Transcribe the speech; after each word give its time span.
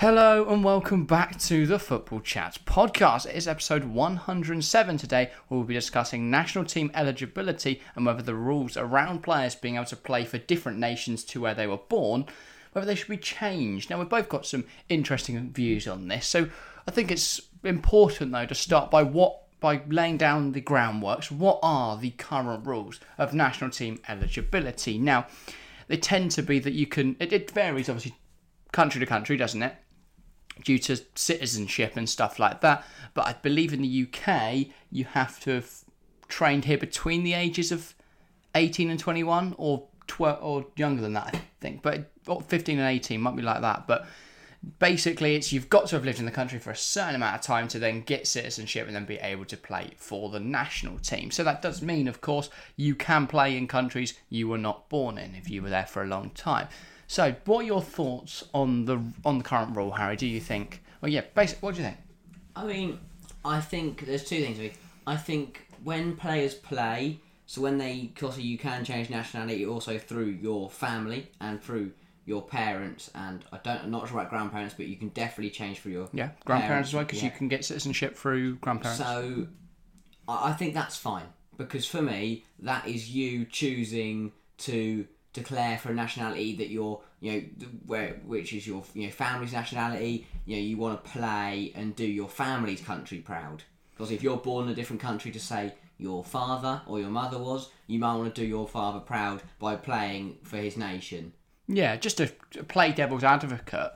Hello 0.00 0.46
and 0.50 0.62
welcome 0.62 1.06
back 1.06 1.38
to 1.38 1.66
the 1.66 1.78
Football 1.78 2.20
Chat 2.20 2.58
podcast. 2.66 3.24
It 3.24 3.34
is 3.34 3.48
episode 3.48 3.84
107 3.84 4.98
today. 4.98 5.30
We'll 5.48 5.62
be 5.62 5.72
discussing 5.72 6.30
national 6.30 6.66
team 6.66 6.90
eligibility 6.92 7.80
and 7.94 8.04
whether 8.04 8.20
the 8.20 8.34
rules 8.34 8.76
around 8.76 9.22
players 9.22 9.54
being 9.54 9.76
able 9.76 9.86
to 9.86 9.96
play 9.96 10.26
for 10.26 10.36
different 10.36 10.78
nations 10.78 11.24
to 11.24 11.40
where 11.40 11.54
they 11.54 11.66
were 11.66 11.78
born, 11.78 12.26
whether 12.72 12.86
they 12.86 12.94
should 12.94 13.08
be 13.08 13.16
changed. 13.16 13.88
Now 13.88 13.98
we've 13.98 14.06
both 14.06 14.28
got 14.28 14.44
some 14.44 14.64
interesting 14.90 15.50
views 15.50 15.88
on 15.88 16.08
this, 16.08 16.26
so 16.26 16.50
I 16.86 16.90
think 16.90 17.10
it's 17.10 17.40
important 17.64 18.32
though 18.32 18.44
to 18.44 18.54
start 18.54 18.90
by 18.90 19.02
what 19.02 19.44
by 19.60 19.80
laying 19.88 20.18
down 20.18 20.52
the 20.52 20.60
groundworks. 20.60 21.30
What 21.30 21.58
are 21.62 21.96
the 21.96 22.10
current 22.10 22.66
rules 22.66 23.00
of 23.16 23.32
national 23.32 23.70
team 23.70 23.98
eligibility? 24.08 24.98
Now, 24.98 25.26
they 25.88 25.96
tend 25.96 26.32
to 26.32 26.42
be 26.42 26.58
that 26.58 26.74
you 26.74 26.86
can. 26.86 27.16
It, 27.18 27.32
it 27.32 27.50
varies 27.50 27.88
obviously 27.88 28.14
country 28.72 29.00
to 29.00 29.06
country, 29.06 29.38
doesn't 29.38 29.62
it? 29.62 29.74
Due 30.64 30.78
to 30.78 30.98
citizenship 31.14 31.96
and 31.96 32.08
stuff 32.08 32.38
like 32.38 32.60
that. 32.60 32.84
But 33.14 33.26
I 33.26 33.34
believe 33.34 33.72
in 33.72 33.82
the 33.82 34.06
UK, 34.06 34.66
you 34.90 35.04
have 35.04 35.40
to 35.40 35.50
have 35.50 35.70
trained 36.28 36.64
here 36.64 36.78
between 36.78 37.22
the 37.22 37.34
ages 37.34 37.70
of 37.72 37.94
18 38.54 38.90
and 38.90 38.98
21 38.98 39.54
or 39.58 39.86
12 40.06 40.38
or 40.42 40.66
younger 40.76 41.02
than 41.02 41.12
that, 41.14 41.34
I 41.34 41.40
think. 41.60 41.82
But 41.82 42.10
15 42.48 42.78
and 42.78 42.88
18 42.88 43.20
might 43.20 43.36
be 43.36 43.42
like 43.42 43.60
that. 43.60 43.86
But 43.86 44.06
basically, 44.78 45.36
it's 45.36 45.52
you've 45.52 45.68
got 45.68 45.86
to 45.88 45.96
have 45.96 46.04
lived 46.04 46.18
in 46.18 46.24
the 46.24 46.30
country 46.30 46.58
for 46.58 46.70
a 46.70 46.76
certain 46.76 47.14
amount 47.14 47.36
of 47.36 47.42
time 47.42 47.68
to 47.68 47.78
then 47.78 48.00
get 48.00 48.26
citizenship 48.26 48.86
and 48.86 48.96
then 48.96 49.04
be 49.04 49.18
able 49.18 49.44
to 49.44 49.56
play 49.56 49.92
for 49.96 50.30
the 50.30 50.40
national 50.40 50.98
team. 50.98 51.30
So 51.30 51.44
that 51.44 51.62
does 51.62 51.82
mean, 51.82 52.08
of 52.08 52.20
course, 52.20 52.50
you 52.76 52.94
can 52.94 53.26
play 53.26 53.56
in 53.56 53.68
countries 53.68 54.14
you 54.28 54.48
were 54.48 54.58
not 54.58 54.88
born 54.88 55.18
in 55.18 55.34
if 55.34 55.50
you 55.50 55.62
were 55.62 55.70
there 55.70 55.86
for 55.86 56.02
a 56.02 56.06
long 56.06 56.30
time. 56.30 56.68
So, 57.06 57.34
what 57.44 57.60
are 57.60 57.66
your 57.66 57.82
thoughts 57.82 58.44
on 58.52 58.84
the 58.84 59.00
on 59.24 59.38
the 59.38 59.44
current 59.44 59.76
rule, 59.76 59.92
Harry? 59.92 60.16
Do 60.16 60.26
you 60.26 60.40
think? 60.40 60.82
Well, 61.00 61.10
yeah, 61.10 61.22
basically, 61.34 61.66
what 61.66 61.74
do 61.74 61.82
you 61.82 61.86
think? 61.88 61.98
I 62.54 62.64
mean, 62.64 62.98
I 63.44 63.60
think 63.60 64.06
there's 64.06 64.24
two 64.24 64.42
things. 64.42 64.76
I 65.06 65.16
think 65.16 65.68
when 65.84 66.16
players 66.16 66.54
play, 66.54 67.20
so 67.46 67.60
when 67.60 67.78
they, 67.78 68.10
also 68.20 68.40
you 68.40 68.58
can 68.58 68.84
change 68.84 69.08
nationality 69.08 69.64
also 69.64 69.98
through 69.98 70.38
your 70.42 70.68
family 70.68 71.30
and 71.40 71.62
through 71.62 71.92
your 72.24 72.42
parents, 72.42 73.08
and 73.14 73.44
I 73.52 73.58
don't, 73.62 73.84
I'm 73.84 73.90
not 73.92 74.08
sure 74.08 74.18
about 74.18 74.30
grandparents, 74.30 74.74
but 74.74 74.86
you 74.86 74.96
can 74.96 75.10
definitely 75.10 75.50
change 75.50 75.78
for 75.78 75.90
your 75.90 76.08
Yeah, 76.12 76.30
grandparents 76.44 76.68
parents, 76.68 76.88
as 76.88 76.94
well, 76.94 77.04
because 77.04 77.22
yeah. 77.22 77.26
you 77.26 77.36
can 77.36 77.48
get 77.48 77.64
citizenship 77.64 78.16
through 78.16 78.56
grandparents. 78.56 78.98
So, 78.98 79.46
I 80.26 80.52
think 80.54 80.74
that's 80.74 80.96
fine 80.96 81.26
because 81.56 81.86
for 81.86 82.02
me, 82.02 82.44
that 82.58 82.88
is 82.88 83.10
you 83.10 83.44
choosing 83.44 84.32
to 84.58 85.06
declare 85.36 85.78
for 85.78 85.90
a 85.90 85.94
nationality 85.94 86.56
that 86.56 86.68
you're, 86.68 87.00
you 87.20 87.32
know, 87.32 87.66
where 87.86 88.20
which 88.24 88.52
is 88.52 88.66
your, 88.66 88.82
you 88.94 89.06
know, 89.06 89.12
family's 89.12 89.52
nationality. 89.52 90.26
You 90.44 90.56
know, 90.56 90.62
you 90.62 90.76
want 90.76 91.04
to 91.04 91.10
play 91.10 91.72
and 91.74 91.94
do 91.94 92.06
your 92.06 92.28
family's 92.28 92.80
country 92.80 93.18
proud. 93.18 93.62
Because 93.92 94.10
if 94.10 94.22
you're 94.22 94.36
born 94.36 94.66
in 94.66 94.72
a 94.72 94.74
different 94.74 95.00
country 95.00 95.30
to 95.30 95.40
say 95.40 95.74
your 95.98 96.22
father 96.24 96.82
or 96.86 97.00
your 97.00 97.10
mother 97.10 97.38
was, 97.38 97.70
you 97.86 97.98
might 97.98 98.16
want 98.16 98.34
to 98.34 98.40
do 98.40 98.46
your 98.46 98.68
father 98.68 99.00
proud 99.00 99.42
by 99.58 99.76
playing 99.76 100.38
for 100.42 100.56
his 100.56 100.76
nation. 100.76 101.32
Yeah, 101.68 101.96
just 101.96 102.18
to 102.18 102.28
play 102.68 102.92
devil's 102.92 103.24
advocate, 103.24 103.92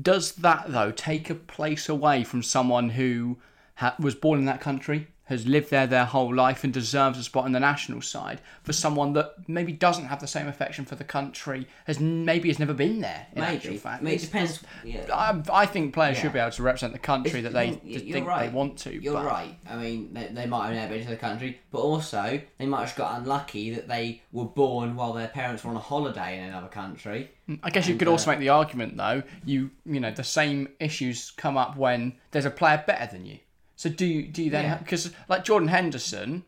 does 0.00 0.32
that 0.32 0.66
though 0.68 0.92
take 0.92 1.30
a 1.30 1.34
place 1.34 1.88
away 1.88 2.24
from 2.24 2.42
someone 2.42 2.90
who 2.90 3.38
ha- 3.76 3.96
was 3.98 4.14
born 4.14 4.38
in 4.38 4.44
that 4.44 4.60
country, 4.60 5.08
has 5.28 5.46
lived 5.46 5.70
there 5.70 5.86
their 5.86 6.04
whole 6.04 6.34
life, 6.34 6.64
and 6.64 6.72
deserves 6.72 7.18
a 7.18 7.22
spot 7.22 7.46
in 7.46 7.52
the 7.52 7.60
national 7.60 8.02
side, 8.02 8.40
for 8.62 8.72
someone 8.72 9.12
that 9.12 9.34
maybe 9.46 9.72
doesn't 9.72 10.06
have 10.06 10.20
the 10.20 10.26
same 10.26 10.48
affection 10.48 10.84
for 10.84 10.94
the 10.94 11.04
country, 11.04 11.66
has 11.86 12.00
maybe 12.00 12.48
has 12.48 12.58
never 12.58 12.74
been 12.74 13.00
there? 13.00 13.26
In 13.34 13.42
actual 13.42 13.70
Maybe. 13.70 13.78
fact, 13.78 14.04
I 14.04 14.08
it 14.10 14.20
depends. 14.20 14.60
Yeah. 14.84 15.04
I, 15.12 15.42
I 15.52 15.66
think 15.66 15.94
players 15.94 16.16
Yeah. 16.16 16.22
should 16.22 16.32
be 16.32 16.38
able 16.38 16.50
to 16.52 16.62
represent 16.62 16.92
the 16.92 16.98
country 16.98 17.40
that 17.42 17.52
they 17.52 17.70
Well, 17.70 17.80
y- 17.84 17.90
th- 17.92 18.02
you're 18.04 18.12
think 18.14 18.26
right. 18.26 18.46
they 18.50 18.54
want 18.56 18.78
to. 18.78 18.94
You're 19.02 19.14
but 19.14 19.26
right. 19.26 19.54
I 19.68 19.76
mean, 19.76 20.12
they, 20.14 20.26
they 20.28 20.46
might 20.46 20.66
have 20.66 20.74
never 20.74 20.94
been 20.94 21.04
to 21.04 21.10
the 21.10 21.16
country, 21.16 21.60
but 21.70 21.78
also 21.78 22.40
they 22.58 22.66
might 22.66 22.86
have 22.86 22.96
got 22.96 23.18
unlucky 23.20 23.70
that 23.74 23.86
they 23.88 24.22
were 24.32 24.44
born 24.46 24.96
while 24.96 25.12
their 25.12 25.28
parents 25.28 25.62
were 25.64 25.70
on 25.70 25.76
a 25.76 25.80
holiday 25.80 26.38
in 26.38 26.44
another 26.44 26.68
country. 26.68 27.30
I 27.62 27.70
guess 27.70 27.88
you 27.88 27.96
could 27.96 28.08
uh, 28.08 28.12
also 28.12 28.30
make 28.30 28.40
the 28.40 28.50
argument 28.50 28.96
though. 28.96 29.22
You 29.44 29.70
you 29.86 30.00
know 30.00 30.10
the 30.10 30.24
same 30.24 30.68
issues 30.80 31.30
come 31.36 31.56
up 31.56 31.76
when 31.76 32.14
there's 32.30 32.44
a 32.44 32.50
player 32.50 32.82
better 32.86 33.10
than 33.12 33.24
you. 33.26 33.38
So 33.78 33.88
do 33.88 34.04
you 34.04 34.26
do 34.26 34.42
you 34.42 34.50
then 34.50 34.64
Yeah. 34.64 34.76
because 34.78 35.12
like 35.28 35.44
Jordan 35.44 35.68
Henderson, 35.68 36.42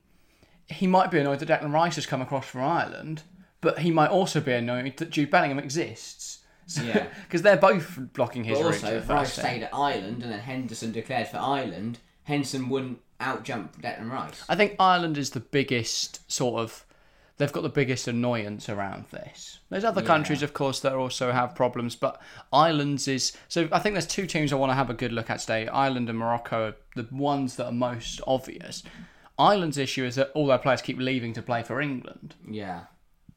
he 0.67 0.89
might 0.89 1.13
be 1.13 1.19
annoyed 1.21 1.39
that 1.39 1.49
Declan 1.49 1.73
Rice 1.73 1.95
has 1.95 2.05
come 2.05 2.21
across 2.21 2.45
from 2.45 2.63
Ireland, 2.63 3.23
but 3.61 3.79
he 3.79 3.93
might 3.93 4.11
also 4.11 4.41
be 4.41 4.53
annoyed 4.53 4.97
that 4.97 5.11
Jude 5.11 5.31
Bellingham 5.31 5.61
exists. 5.61 6.41
So, 6.67 6.83
Yeah. 6.83 7.07
because 7.23 7.43
they're 7.43 7.57
both 7.57 8.01
blocking 8.15 8.43
his 8.43 8.59
But 8.59 8.67
also, 8.67 9.01
Rice 9.03 9.33
stayed 9.35 9.63
at 9.63 9.73
Ireland 9.73 10.25
and 10.25 10.33
then 10.33 10.41
Henderson 10.41 10.91
declared 10.91 11.29
for 11.29 11.37
Ireland, 11.39 11.99
Henderson 12.25 12.69
wouldn't 12.69 12.99
outjump 13.21 13.81
Declan 13.81 14.11
Rice. 14.11 14.43
I 14.49 14.57
think 14.57 14.75
Ireland 14.81 15.17
is 15.17 15.31
the 15.31 15.41
biggest 15.41 16.29
sort 16.31 16.61
of. 16.61 16.85
They've 17.41 17.51
got 17.51 17.63
the 17.63 17.71
biggest 17.71 18.07
annoyance 18.07 18.69
around 18.69 19.07
this. 19.11 19.61
There's 19.71 19.83
other 19.83 20.03
Yeah. 20.03 20.07
countries, 20.09 20.43
of 20.43 20.53
course, 20.53 20.81
that 20.81 20.93
also 20.93 21.33
have 21.33 21.55
problems, 21.55 21.97
but 21.97 22.21
Ireland's 22.53 23.09
is. 23.09 23.33
So 23.49 23.67
I 23.73 23.79
think 23.79 23.95
there's 23.95 24.07
two 24.07 24.27
teams 24.27 24.53
I 24.53 24.57
want 24.57 24.69
to 24.73 24.75
have 24.75 24.91
a 24.91 24.95
good 24.95 25.11
look 25.11 25.31
at 25.31 25.41
today. 25.41 25.67
Ireland 25.67 26.11
and 26.11 26.19
Morocco 26.19 26.69
are 26.69 26.77
the 27.03 27.09
ones 27.11 27.57
that 27.57 27.65
are 27.65 27.73
most 27.73 28.21
obvious. 28.27 28.83
Ireland's 29.39 29.79
issue 29.79 30.05
is 30.05 30.17
that 30.17 30.31
all 30.35 30.49
their 30.49 30.59
players 30.59 30.83
keep 30.83 30.99
leaving 30.99 31.33
to 31.33 31.41
play 31.41 31.63
for 31.63 31.81
England. 31.81 32.35
Yeah. 32.47 32.81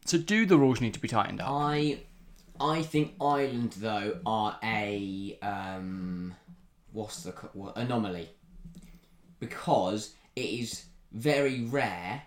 So 0.04 0.18
do 0.18 0.46
the 0.46 0.58
rules 0.58 0.82
need 0.82 0.94
to 0.96 1.00
be 1.00 1.08
tightened 1.08 1.40
up? 1.40 1.48
I 1.50 2.00
I 2.60 2.82
think 2.82 3.14
Ireland 3.22 3.76
though 3.78 4.20
are 4.26 4.60
a 4.62 5.40
um, 5.42 6.36
what's 6.92 7.24
the 7.24 7.32
what, 7.54 7.78
anomaly 7.78 8.28
because 9.40 10.14
it 10.36 10.42
is 10.46 10.86
very 11.14 11.64
rare 11.64 12.24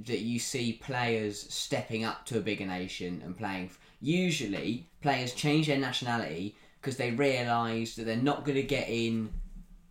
that 0.00 0.20
you 0.20 0.38
see 0.38 0.72
players 0.74 1.46
stepping 1.52 2.04
up 2.04 2.26
to 2.26 2.38
a 2.38 2.40
bigger 2.40 2.66
nation 2.66 3.22
and 3.24 3.36
playing. 3.36 3.70
Usually, 4.00 4.88
players 5.00 5.32
change 5.32 5.66
their 5.68 5.78
nationality 5.78 6.56
because 6.80 6.96
they 6.96 7.12
realise 7.12 7.94
that 7.96 8.04
they're 8.04 8.16
not 8.16 8.44
going 8.44 8.56
to 8.56 8.62
get 8.62 8.88
in 8.88 9.30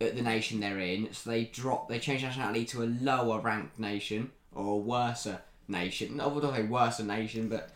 at 0.00 0.14
the 0.16 0.22
nation 0.22 0.60
they're 0.60 0.78
in, 0.78 1.12
so 1.12 1.30
they 1.30 1.44
drop, 1.44 1.88
they 1.88 1.98
change 1.98 2.22
nationality 2.22 2.64
to 2.66 2.82
a 2.82 2.86
lower 3.00 3.40
ranked 3.40 3.78
nation 3.78 4.30
or 4.54 4.74
a 4.74 4.76
worser 4.76 5.40
nation. 5.68 6.20
I 6.20 6.24
say 6.54 6.62
worser 6.64 7.04
nation, 7.04 7.48
but 7.48 7.70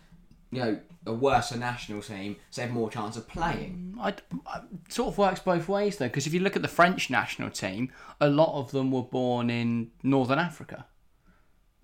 you 0.51 0.61
know, 0.61 0.79
a 1.07 1.13
worser 1.13 1.57
national 1.57 2.03
team, 2.03 2.37
so 2.51 2.61
they 2.61 2.67
have 2.67 2.75
more 2.75 2.91
chance 2.91 3.17
of 3.17 3.27
playing. 3.29 3.95
Mm, 3.97 4.01
I, 4.01 4.09
I- 4.51 4.59
it 4.85 4.93
sort 4.93 5.09
of 5.09 5.19
works 5.19 5.41
both 5.41 5.69
ways 5.69 5.97
though, 5.99 6.07
because 6.07 6.27
if 6.27 6.35
you 6.35 6.41
look 6.41 6.57
at 6.57 6.63
the 6.63 6.69
French 6.69 7.11
national 7.11 7.51
team, 7.51 7.91
a 8.21 8.29
lot 8.29 8.59
of 8.59 8.71
them 8.73 8.91
were 8.91 9.03
born 9.03 9.49
in 9.51 9.91
Northern 10.03 10.39
Africa, 10.39 10.87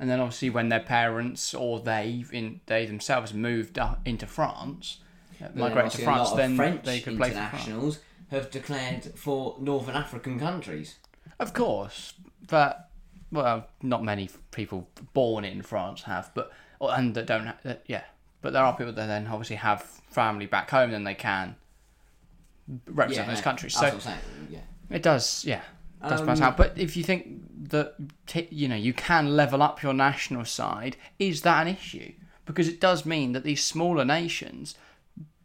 and 0.03 0.11
then 0.11 0.19
obviously 0.19 0.51
when 0.51 0.69
their 0.69 0.81
parents 0.81 1.55
or 1.55 1.79
they 1.79 2.25
in 2.33 2.61
they 2.67 2.85
themselves 2.87 3.33
moved 3.33 3.79
into 4.05 4.27
France, 4.27 4.99
uh, 5.41 5.47
migrated 5.55 5.93
to 5.93 6.03
France, 6.03 6.21
a 6.21 6.23
lot 6.25 6.33
of 6.33 6.37
then 6.39 6.57
French 6.57 6.85
they 6.85 6.99
could 7.01 7.17
play 7.17 7.29
for 7.29 7.35
France. 7.37 7.53
internationals 7.53 7.99
have 8.33 8.51
declared 8.51 9.05
for 9.15 9.57
Northern 9.61 9.95
African 9.95 10.41
countries. 10.41 10.97
Of 11.39 11.53
course, 11.53 12.15
but 12.49 12.91
well, 13.31 13.69
not 13.81 14.03
many 14.03 14.29
people 14.51 14.89
born 15.15 15.45
in 15.45 15.63
France 15.63 16.03
have, 16.03 16.33
but 16.35 16.51
and 16.81 17.15
that 17.15 17.27
don't, 17.27 17.47
ha- 17.47 17.59
that, 17.63 17.85
yeah. 17.87 18.03
But 18.41 18.53
there 18.55 18.65
are 18.65 18.77
people 18.77 18.93
that 18.93 19.07
then 19.07 19.29
obviously 19.29 19.57
have 19.57 19.83
family 20.11 20.47
back 20.47 20.69
home, 20.71 20.91
then 20.91 21.05
they 21.05 21.15
can 21.15 21.55
represent 22.87 23.29
those 23.29 23.41
countries. 23.41 23.75
So 23.75 23.83
what 23.85 23.95
I'm 23.95 24.01
saying. 24.01 24.19
Yeah. 24.51 24.59
It 24.91 25.03
does, 25.03 25.45
yeah. 25.45 25.61
It 26.05 26.09
does 26.09 26.23
pass 26.23 26.39
Um, 26.41 26.45
out. 26.49 26.57
But 26.57 26.77
if 26.77 26.97
you 26.97 27.05
think 27.05 27.42
that 27.71 27.95
you 28.51 28.69
know 28.69 28.77
you 28.77 28.93
can 28.93 29.37
level 29.37 29.63
up 29.63 29.83
your 29.83 29.95
national 29.95 30.45
side, 30.45 30.97
is 31.19 31.43
that 31.43 31.67
an 31.67 31.75
issue? 31.75 32.13
Because 32.45 32.69
it 32.69 32.81
does 32.81 33.07
mean 33.07 33.33
that 33.33 33.45
these 33.45 33.63
smaller 33.63 34.05
nations 34.05 34.75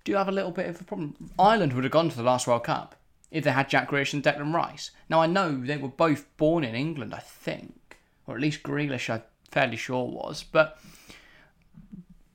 do 0.03 0.13
have 0.15 0.27
a 0.27 0.31
little 0.31 0.51
bit 0.51 0.67
of 0.67 0.81
a 0.81 0.83
problem. 0.83 1.31
Ireland 1.37 1.73
would 1.73 1.83
have 1.83 1.91
gone 1.91 2.09
to 2.09 2.17
the 2.17 2.23
last 2.23 2.47
World 2.47 2.63
Cup 2.63 2.95
if 3.29 3.43
they 3.43 3.51
had 3.51 3.69
Jack 3.69 3.89
Grealish 3.89 4.13
and 4.13 4.23
Declan 4.23 4.53
Rice. 4.53 4.91
Now 5.09 5.21
I 5.21 5.27
know 5.27 5.57
they 5.57 5.77
were 5.77 5.89
both 5.89 6.25
born 6.37 6.63
in 6.63 6.75
England, 6.75 7.13
I 7.13 7.19
think, 7.19 7.97
or 8.25 8.35
at 8.35 8.41
least 8.41 8.63
Grealish, 8.63 9.09
I'm 9.09 9.21
fairly 9.51 9.77
sure 9.77 10.05
was, 10.05 10.43
but 10.43 10.79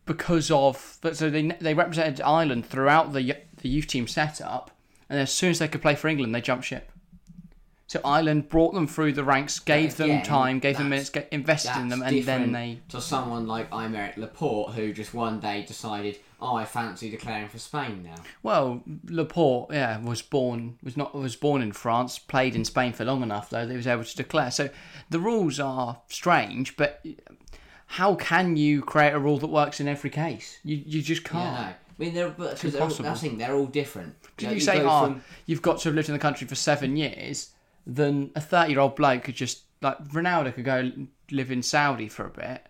because 0.04 0.50
of 0.50 0.98
so 1.12 1.30
they 1.30 1.42
they 1.60 1.74
represented 1.74 2.20
Ireland 2.20 2.66
throughout 2.66 3.12
the 3.12 3.36
the 3.60 3.68
youth 3.68 3.86
team 3.86 4.06
setup, 4.06 4.70
and 5.08 5.18
as 5.18 5.32
soon 5.32 5.50
as 5.50 5.58
they 5.58 5.68
could 5.68 5.82
play 5.82 5.94
for 5.94 6.08
England, 6.08 6.34
they 6.34 6.40
jumped 6.40 6.66
ship. 6.66 6.90
So 7.92 8.00
Ireland 8.06 8.48
brought 8.48 8.72
them 8.72 8.86
through 8.86 9.12
the 9.12 9.22
ranks, 9.22 9.58
gave 9.58 9.96
them 9.96 10.08
again, 10.08 10.24
time, 10.24 10.60
gave 10.60 10.78
them 10.78 10.88
minutes, 10.88 11.10
invested 11.30 11.76
in 11.76 11.88
them, 11.88 12.00
and 12.00 12.24
then 12.24 12.50
they. 12.50 12.78
to 12.88 13.02
someone 13.02 13.46
like 13.46 13.68
Aymeric 13.68 14.16
Laporte 14.16 14.72
who 14.72 14.94
just 14.94 15.12
one 15.12 15.40
day 15.40 15.62
decided, 15.62 16.18
oh, 16.40 16.54
I 16.54 16.64
fancy 16.64 17.10
declaring 17.10 17.50
for 17.50 17.58
Spain 17.58 18.02
now. 18.02 18.14
Well, 18.42 18.82
Laporte, 19.10 19.74
yeah, 19.74 19.98
was 20.00 20.22
born 20.22 20.78
was 20.82 20.96
not 20.96 21.14
was 21.14 21.36
born 21.36 21.60
in 21.60 21.72
France, 21.72 22.18
played 22.18 22.56
in 22.56 22.64
Spain 22.64 22.94
for 22.94 23.04
long 23.04 23.22
enough 23.22 23.50
though 23.50 23.66
that 23.66 23.70
he 23.70 23.76
was 23.76 23.86
able 23.86 24.04
to 24.04 24.16
declare. 24.16 24.50
So 24.50 24.70
the 25.10 25.20
rules 25.20 25.60
are 25.60 26.00
strange, 26.08 26.78
but 26.78 27.04
how 27.88 28.14
can 28.14 28.56
you 28.56 28.80
create 28.80 29.12
a 29.12 29.18
rule 29.18 29.36
that 29.36 29.48
works 29.48 29.80
in 29.80 29.86
every 29.86 30.08
case? 30.08 30.60
You 30.64 30.82
you 30.82 31.02
just 31.02 31.24
can't. 31.24 31.44
Yeah, 31.44 31.60
no. 31.60 32.04
mean, 32.06 32.14
they're 32.14 32.30
but 32.30 32.54
because 32.54 32.72
they're 32.72 32.80
all, 32.80 32.86
impossible. 32.86 33.10
that's 33.10 33.20
thing, 33.20 33.36
they're 33.36 33.54
all 33.54 33.66
different. 33.66 34.14
Did 34.38 34.46
know, 34.46 34.52
you 34.54 34.60
say, 34.60 34.80
oh, 34.80 35.08
from- 35.08 35.22
you've 35.44 35.60
got 35.60 35.80
to 35.80 35.90
have 35.90 35.94
lived 35.94 36.08
in 36.08 36.14
the 36.14 36.18
country 36.18 36.46
for 36.46 36.54
seven 36.54 36.96
years? 36.96 37.50
Then 37.86 38.30
a 38.34 38.40
thirty-year-old 38.40 38.96
bloke 38.96 39.24
could 39.24 39.34
just 39.34 39.62
like 39.80 39.98
Ronaldo 40.08 40.54
could 40.54 40.64
go 40.64 40.92
live 41.30 41.50
in 41.50 41.62
Saudi 41.62 42.08
for 42.08 42.26
a 42.26 42.30
bit. 42.30 42.66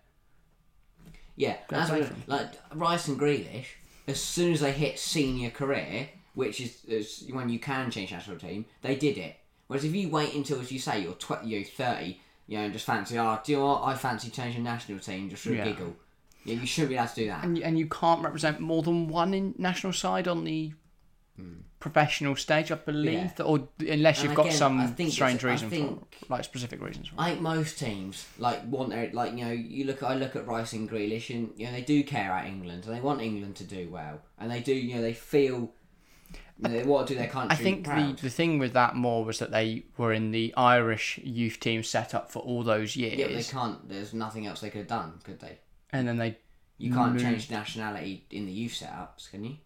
Yeah, 1.36 1.56
that's 1.68 1.90
what, 1.90 2.10
like 2.26 2.52
Rice 2.74 3.08
and 3.08 3.18
Grealish. 3.18 3.66
As 4.06 4.20
soon 4.20 4.52
as 4.52 4.60
they 4.60 4.72
hit 4.72 4.98
senior 4.98 5.50
career, 5.50 6.08
which 6.34 6.60
is, 6.60 6.84
is 6.86 7.24
when 7.30 7.48
you 7.48 7.58
can 7.58 7.90
change 7.90 8.12
national 8.12 8.38
team, 8.38 8.64
they 8.82 8.96
did 8.96 9.16
it. 9.16 9.36
Whereas 9.66 9.84
if 9.84 9.94
you 9.94 10.08
wait 10.08 10.34
until, 10.34 10.60
as 10.60 10.72
you 10.72 10.78
say, 10.78 11.00
you're 11.02 11.14
tw- 11.14 11.44
you're 11.44 11.64
thirty, 11.64 12.20
you 12.46 12.58
know, 12.58 12.64
and 12.64 12.72
just 12.72 12.84
fancy, 12.84 13.18
oh, 13.18 13.38
do 13.44 13.52
you 13.52 13.58
know 13.58 13.66
what? 13.66 13.82
I 13.84 13.94
fancy 13.94 14.30
changing 14.30 14.62
national 14.64 14.98
team 14.98 15.30
just 15.30 15.44
for 15.44 15.52
Yeah. 15.52 15.62
a 15.62 15.66
giggle. 15.66 15.96
Yeah, 16.44 16.56
you 16.56 16.66
shouldn't 16.66 16.90
be 16.90 16.96
allowed 16.96 17.06
to 17.10 17.14
do 17.14 17.26
that. 17.28 17.44
And 17.44 17.56
you, 17.56 17.64
and 17.64 17.78
you 17.78 17.86
can't 17.86 18.22
represent 18.22 18.58
more 18.60 18.82
than 18.82 19.08
one 19.08 19.32
in 19.32 19.54
national 19.58 19.92
side 19.92 20.26
on 20.26 20.44
the 20.44 20.72
professional 21.80 22.36
stage, 22.36 22.70
I 22.70 22.76
believe, 22.76 23.12
Yeah. 23.14 23.32
that- 23.36 23.44
or 23.44 23.68
unless 23.80 24.18
And 24.20 24.28
you've 24.28 24.36
got 24.36 24.46
again, 24.46 24.54
I 24.54 24.58
some 24.58 24.94
think 24.94 25.12
strange 25.12 25.44
I 25.44 25.50
reason 25.50 25.68
think- 25.70 26.14
for, 26.14 26.26
like 26.28 26.44
specific 26.44 26.80
reasons. 26.80 27.08
For 27.08 27.14
it. 27.14 27.20
I 27.20 27.30
think 27.30 27.40
most 27.42 27.78
teams 27.78 28.26
like 28.38 28.64
want 28.66 28.90
their 28.90 29.10
like 29.12 29.32
you 29.36 29.44
know 29.44 29.50
you 29.50 29.84
look 29.84 30.02
I 30.02 30.14
look 30.14 30.36
at 30.36 30.46
Rice 30.46 30.72
and 30.74 30.88
Grealish 30.88 31.30
and 31.34 31.50
you 31.56 31.66
know 31.66 31.72
they 31.72 31.82
do 31.82 32.04
care 32.04 32.26
about 32.30 32.46
England 32.46 32.84
and 32.86 32.94
they 32.94 33.00
want 33.00 33.20
England 33.20 33.56
to 33.56 33.64
do 33.64 33.88
well 33.90 34.20
and 34.38 34.50
they 34.50 34.60
do 34.60 34.72
you 34.74 34.94
know 34.94 35.02
they 35.02 35.12
feel 35.14 35.72
you 36.58 36.68
know, 36.68 36.70
they 36.70 36.84
want 36.84 37.08
to 37.08 37.14
do 37.14 37.18
their 37.18 37.28
country 37.28 37.56
I 37.56 37.60
think 37.60 37.82
the, 37.84 37.90
proud. 37.90 38.18
the 38.18 38.30
thing 38.30 38.60
with 38.60 38.72
that 38.74 38.94
more 38.94 39.24
was 39.24 39.40
that 39.40 39.50
they 39.50 39.84
were 39.96 40.12
in 40.12 40.30
the 40.30 40.54
Irish 40.56 41.18
youth 41.24 41.58
team 41.58 41.82
set 41.82 42.14
up 42.14 42.30
for 42.30 42.38
all 42.40 42.62
those 42.62 42.94
years, 42.94 43.18
yeah, 43.18 43.26
but 43.26 43.34
they 43.34 43.42
can't. 43.42 43.88
There's 43.88 44.14
nothing 44.14 44.46
else 44.46 44.60
they 44.60 44.70
could 44.70 44.80
have 44.82 44.86
done, 44.88 45.18
could 45.24 45.40
they? 45.40 45.58
and 45.94 46.06
then 46.06 46.16
they 46.18 46.38
You 46.78 46.92
can't 46.92 47.18
change 47.18 47.50
nationality 47.50 48.26
in 48.30 48.46
the 48.46 48.52
youth 48.52 48.72
setups, 48.72 49.30
can 49.30 49.44
you? 49.44 49.56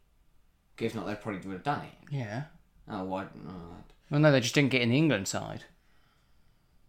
If 0.78 0.94
not, 0.94 1.06
they 1.06 1.14
probably 1.14 1.40
would 1.46 1.54
have 1.54 1.62
done 1.64 1.82
it. 1.82 2.14
yeah. 2.14 2.44
Oh, 2.88 3.04
why? 3.04 3.24
Oh, 3.48 3.52
Well, 4.10 4.20
no, 4.20 4.30
they 4.30 4.40
just 4.40 4.54
didn't 4.54 4.70
get 4.70 4.82
in 4.82 4.90
the 4.90 4.96
England 4.96 5.26
side. 5.26 5.64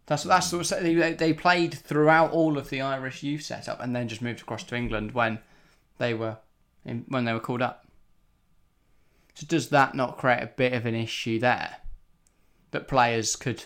That's 0.06 0.24
hmm. 0.24 0.30
that's 0.30 0.50
the 0.50 0.58
they 0.80 1.14
they 1.14 1.34
played 1.34 1.74
throughout 1.74 2.32
all 2.32 2.58
of 2.58 2.70
the 2.70 2.82
Irish 2.82 3.24
youth 3.24 3.44
setup, 3.44 3.82
and 3.82 3.96
then 3.96 4.08
just 4.08 4.22
moved 4.22 4.42
across 4.42 4.64
to 4.66 4.76
England 4.76 5.14
when 5.14 5.40
they 5.98 6.14
were 6.14 6.38
in, 6.86 7.06
when 7.08 7.26
they 7.26 7.34
were 7.34 7.40
called 7.40 7.62
up. 7.62 7.86
So 9.36 9.46
does 9.48 9.70
that 9.70 9.96
not 9.96 10.18
create 10.18 10.42
a 10.42 10.48
bit 10.48 10.74
of 10.74 10.86
an 10.86 10.96
issue 10.96 11.40
there? 11.40 11.78
That 12.72 12.88
players 12.88 13.36
could, 13.36 13.66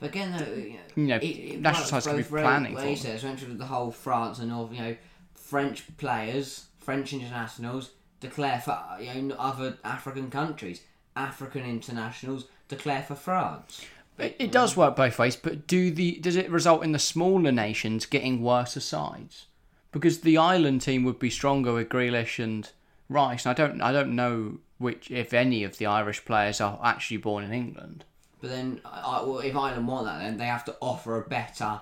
but 0.00 0.10
again, 0.10 0.32
though, 0.32 0.52
you 0.54 0.72
know, 0.72 0.78
you 0.96 1.06
know, 1.06 1.16
it, 1.16 1.24
it 1.24 1.60
national 1.60 1.86
sides 1.86 2.06
could 2.06 2.16
be 2.16 2.22
ways- 2.22 2.42
planning 2.42 2.76
for. 2.76 2.82
ways 2.82 3.02
them. 3.02 3.20
there. 3.20 3.48
With 3.48 3.58
the 3.58 3.66
whole 3.66 3.90
France 3.92 4.40
and 4.40 4.52
all, 4.52 4.68
you 4.72 4.80
know, 4.80 4.96
French 5.34 5.84
players, 5.96 6.66
French 6.78 7.12
internationals 7.12 7.90
declare 8.20 8.60
for 8.60 8.78
you 9.00 9.22
know 9.22 9.34
other 9.38 9.78
African 9.84 10.30
countries. 10.30 10.82
African 11.16 11.64
internationals 11.64 12.46
declare 12.68 13.02
for 13.02 13.14
France. 13.14 13.84
It, 14.18 14.36
it 14.38 14.52
does 14.52 14.76
work 14.76 14.96
both 14.96 15.18
ways, 15.18 15.36
but 15.36 15.66
do 15.66 15.90
the 15.90 16.18
does 16.20 16.36
it 16.36 16.50
result 16.50 16.84
in 16.84 16.92
the 16.92 16.98
smaller 16.98 17.52
nations 17.52 18.06
getting 18.06 18.42
worse 18.42 18.82
sides? 18.84 19.46
Because 19.92 20.20
the 20.20 20.38
Ireland 20.38 20.82
team 20.82 21.04
would 21.04 21.18
be 21.18 21.30
stronger 21.30 21.72
with 21.72 21.88
Grealish 21.88 22.42
and 22.42 22.70
Rice. 23.08 23.44
And 23.44 23.50
I 23.50 23.54
don't 23.54 23.82
I 23.82 23.92
don't 23.92 24.14
know 24.14 24.58
which 24.78 25.10
if 25.10 25.34
any 25.34 25.64
of 25.64 25.78
the 25.78 25.86
Irish 25.86 26.24
players 26.24 26.60
are 26.60 26.78
actually 26.82 27.18
born 27.18 27.44
in 27.44 27.52
England. 27.52 28.04
But 28.40 28.50
then, 28.50 28.80
I, 28.84 29.22
well, 29.22 29.40
if 29.40 29.54
Ireland 29.54 29.86
want 29.86 30.06
that, 30.06 30.20
then 30.20 30.38
they 30.38 30.46
have 30.46 30.64
to 30.64 30.76
offer 30.80 31.22
a 31.22 31.28
better. 31.28 31.80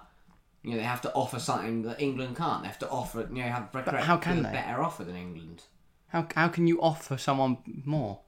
You 0.65 0.73
know, 0.73 0.79
they 0.79 0.83
have 0.83 1.03
to 1.03 1.13
offer 1.13 1.39
something 1.39 1.83
that 1.83 2.01
England 2.01 2.37
can't. 2.37 2.63
They 2.63 2.69
have 2.69 2.81
to 2.81 2.91
offer, 2.91 3.29
you 3.31 3.43
know, 3.43 3.49
have 3.49 3.69
a, 3.73 4.01
how 4.01 4.17
can 4.17 4.43
they? 4.43 4.51
better 4.51 4.83
offer 4.83 5.05
than 5.05 5.15
England. 5.15 5.63
How 6.09 6.27
how 6.35 6.49
can 6.49 6.67
you 6.67 6.81
offer 6.81 7.17
someone 7.17 7.59
more? 7.85 8.21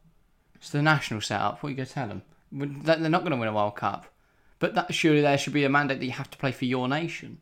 It's 0.54 0.70
the 0.70 0.82
national 0.82 1.22
setup. 1.22 1.62
What 1.62 1.68
are 1.68 1.70
you 1.70 1.76
going 1.76 1.86
to 1.86 1.92
tell 1.92 2.08
them? 2.08 2.22
They're 2.52 2.98
not 2.98 3.20
going 3.22 3.30
to 3.30 3.36
win 3.36 3.48
a 3.48 3.54
World 3.54 3.76
Cup, 3.76 4.06
but 4.58 4.74
that 4.74 4.92
surely 4.92 5.22
there 5.22 5.38
should 5.38 5.52
be 5.52 5.64
a 5.64 5.70
mandate 5.70 6.00
that 6.00 6.06
you 6.06 6.12
have 6.12 6.30
to 6.30 6.38
play 6.38 6.52
for 6.52 6.66
your 6.66 6.88
nation. 6.88 7.38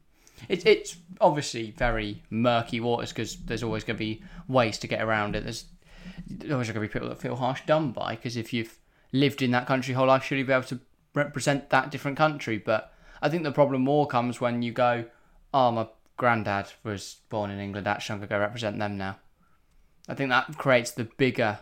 It's 0.49 0.65
it's 0.65 0.97
obviously 1.21 1.73
very 1.73 2.23
murky 2.31 2.79
waters 2.79 3.11
because 3.11 3.37
there's 3.37 3.65
always 3.65 3.83
going 3.85 3.97
to 3.97 4.05
be 4.05 4.23
ways 4.47 4.79
to 4.79 4.87
get 4.87 5.03
around 5.03 5.35
it. 5.35 5.43
There's 5.43 5.65
always 6.53 6.69
going 6.69 6.75
to 6.75 6.81
be 6.81 6.89
people 6.89 7.09
that 7.09 7.21
feel 7.21 7.37
harsh 7.37 7.63
done 7.67 7.91
by 7.91 8.15
because 8.15 8.37
if 8.37 8.53
you've 8.53 8.79
lived 9.13 9.43
in 9.43 9.51
that 9.51 9.67
country 9.67 9.93
your 9.93 9.99
whole 9.99 10.09
life, 10.09 10.23
should 10.23 10.39
you 10.39 10.45
be 10.45 10.53
able 10.53 10.63
to 10.65 10.79
represent 11.15 11.71
that 11.71 11.91
different 11.91 12.17
country? 12.17 12.59
But 12.59 12.93
I 13.21 13.29
think 13.29 13.43
the 13.43 13.51
problem 13.51 13.83
more 13.83 14.07
comes 14.07 14.41
when 14.41 14.63
you 14.63 14.71
go, 14.71 15.07
"Oh, 15.53 15.73
my 15.73 15.89
granddad 16.17 16.73
was 16.85 17.17
born 17.29 17.51
in 17.51 17.59
England. 17.59 17.89
Actually, 17.89 18.15
I'm 18.15 18.19
going 18.21 18.29
to 18.29 18.35
go 18.37 18.39
represent 18.39 18.79
them 18.79 18.97
now." 18.97 19.17
I 20.09 20.15
think 20.15 20.31
that 20.31 20.57
creates 20.57 20.93
the 20.93 21.05
bigger 21.05 21.59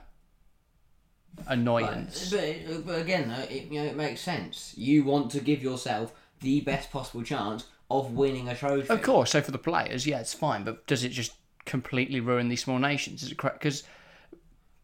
annoyance. 1.48 2.30
But, 2.30 2.86
but 2.86 3.00
again, 3.00 3.28
though, 3.28 3.42
it, 3.42 3.70
you 3.70 3.82
know, 3.82 3.88
it 3.88 3.96
makes 3.96 4.20
sense. 4.20 4.72
You 4.76 5.04
want 5.04 5.30
to 5.32 5.40
give 5.40 5.62
yourself 5.62 6.12
the 6.40 6.60
best 6.60 6.90
possible 6.90 7.22
chance 7.22 7.64
of 7.90 8.12
winning 8.12 8.48
a 8.48 8.54
trophy. 8.54 8.88
Of 8.88 9.02
course, 9.02 9.32
so 9.32 9.40
for 9.42 9.50
the 9.50 9.58
players, 9.58 10.06
yeah, 10.06 10.20
it's 10.20 10.34
fine. 10.34 10.64
But 10.64 10.86
does 10.86 11.04
it 11.04 11.10
just 11.10 11.32
completely 11.64 12.20
ruin 12.20 12.48
these 12.48 12.64
small 12.64 12.78
nations? 12.78 13.22
Is 13.22 13.32
it 13.32 13.38
correct? 13.38 13.58
Because 13.58 13.82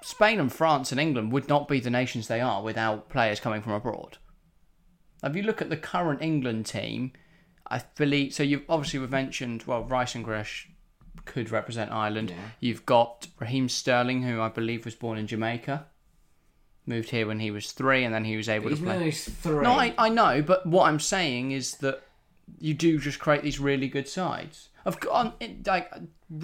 Spain 0.02 0.40
and 0.40 0.52
France 0.52 0.92
and 0.92 1.00
England 1.00 1.32
would 1.32 1.48
not 1.48 1.68
be 1.68 1.80
the 1.80 1.90
nations 1.90 2.28
they 2.28 2.40
are 2.40 2.62
without 2.62 3.08
players 3.08 3.40
coming 3.40 3.62
from 3.62 3.72
abroad. 3.72 4.18
If 5.22 5.36
you 5.36 5.42
look 5.42 5.62
at 5.62 5.70
the 5.70 5.76
current 5.76 6.20
England 6.20 6.66
team, 6.66 7.12
I 7.68 7.82
believe 7.96 8.34
so. 8.34 8.42
You've 8.42 8.64
obviously 8.68 8.98
we've 8.98 9.10
mentioned 9.10 9.62
well, 9.64 9.84
Rice 9.84 10.16
and 10.16 10.24
Gresh 10.24 10.68
could 11.24 11.50
represent 11.50 11.90
Ireland. 11.90 12.30
Yeah. 12.30 12.36
You've 12.60 12.86
got 12.86 13.28
Raheem 13.38 13.68
Sterling, 13.68 14.22
who 14.22 14.40
I 14.40 14.48
believe 14.48 14.84
was 14.84 14.94
born 14.94 15.18
in 15.18 15.26
Jamaica, 15.26 15.86
moved 16.86 17.10
here 17.10 17.26
when 17.26 17.40
he 17.40 17.50
was 17.50 17.72
three, 17.72 18.04
and 18.04 18.14
then 18.14 18.24
he 18.24 18.36
was 18.36 18.48
able 18.48 18.70
He's 18.70 18.78
to 18.78 18.84
play. 18.84 19.10
three. 19.10 19.62
No, 19.62 19.72
I, 19.72 19.94
I 19.98 20.08
know, 20.08 20.42
but 20.42 20.66
what 20.66 20.88
I'm 20.88 21.00
saying 21.00 21.52
is 21.52 21.76
that 21.76 22.02
you 22.58 22.74
do 22.74 22.98
just 22.98 23.18
create 23.18 23.42
these 23.42 23.60
really 23.60 23.88
good 23.88 24.08
sides. 24.08 24.68
Of 24.84 25.00
course, 25.00 25.14
um, 25.14 25.32
like, 25.66 25.92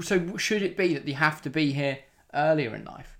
so 0.03 0.37
should 0.37 0.63
it 0.63 0.77
be 0.77 0.95
that 0.95 1.07
they 1.07 1.13
have 1.13 1.43
to 1.43 1.51
be 1.51 1.73
here 1.73 1.99
earlier 2.35 2.75
in 2.75 2.85
life? 2.85 3.17